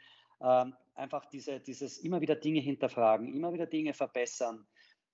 [0.40, 4.66] Ähm, einfach diese, dieses immer wieder Dinge hinterfragen, immer wieder Dinge verbessern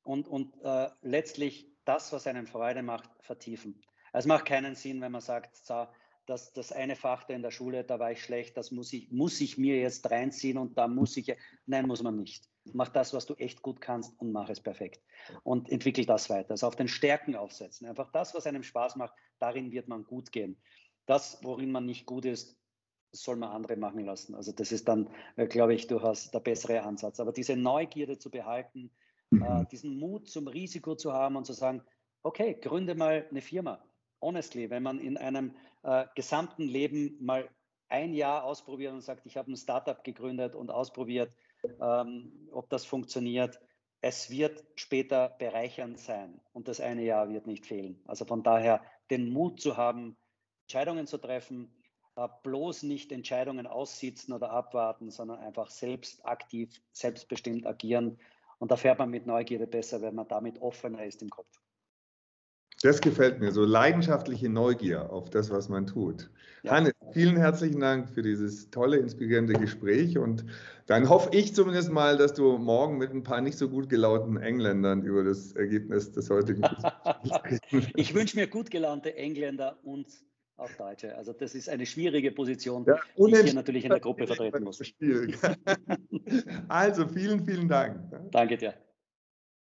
[0.03, 3.81] und, und äh, letztlich das, was einen Freude macht, vertiefen.
[4.13, 5.87] Es macht keinen Sinn, wenn man sagt, so,
[6.27, 9.11] dass das eine Fach da in der Schule, da war ich schlecht, das muss ich,
[9.11, 11.35] muss ich mir jetzt reinziehen und da muss ich,
[11.67, 12.49] nein, muss man nicht.
[12.73, 15.03] Mach das, was du echt gut kannst und mach es perfekt.
[15.43, 16.53] Und entwickel das weiter.
[16.53, 17.87] Also auf den Stärken aufsetzen.
[17.87, 20.57] Einfach das, was einem Spaß macht, darin wird man gut gehen.
[21.07, 22.59] Das, worin man nicht gut ist,
[23.13, 24.35] soll man andere machen lassen.
[24.35, 27.21] Also das ist dann, äh, glaube ich, durchaus der bessere Ansatz.
[27.21, 28.91] Aber diese Neugierde zu behalten,
[29.31, 29.69] äh, mhm.
[29.69, 31.83] diesen Mut zum Risiko zu haben und zu sagen,
[32.23, 33.85] okay, gründe mal eine Firma.
[34.21, 37.49] Honestly, wenn man in einem äh, gesamten Leben mal
[37.89, 41.33] ein Jahr ausprobiert und sagt, ich habe ein Startup gegründet und ausprobiert,
[41.81, 43.61] ähm, ob das funktioniert.
[44.01, 48.03] Es wird später bereichernd sein und das eine Jahr wird nicht fehlen.
[48.07, 50.17] Also von daher den Mut zu haben,
[50.65, 51.75] Entscheidungen zu treffen,
[52.17, 58.19] äh, bloß nicht Entscheidungen aussitzen oder abwarten, sondern einfach selbst aktiv, selbstbestimmt agieren.
[58.59, 61.64] Und da fährt man mit Neugierde besser, wenn man damit offener ist im Kopf.
[62.85, 66.29] Das gefällt mir, so leidenschaftliche Neugier auf das, was man tut.
[66.65, 66.73] Ja.
[66.73, 70.45] Hannes, vielen herzlichen Dank für dieses tolle, inspirierende Gespräch und
[70.85, 74.37] dann hoffe ich zumindest mal, dass du morgen mit ein paar nicht so gut gelaunten
[74.37, 76.63] Engländern über das Ergebnis des heutigen
[77.97, 80.07] Ich wünsche mir gut gelaunte Engländer und
[80.59, 81.17] auch Deutsche.
[81.17, 84.63] Also das ist eine schwierige Position, ja, die ich hier natürlich in der Gruppe vertreten
[84.63, 84.79] muss.
[86.69, 87.99] also vielen, vielen Dank.
[88.31, 88.75] Danke dir.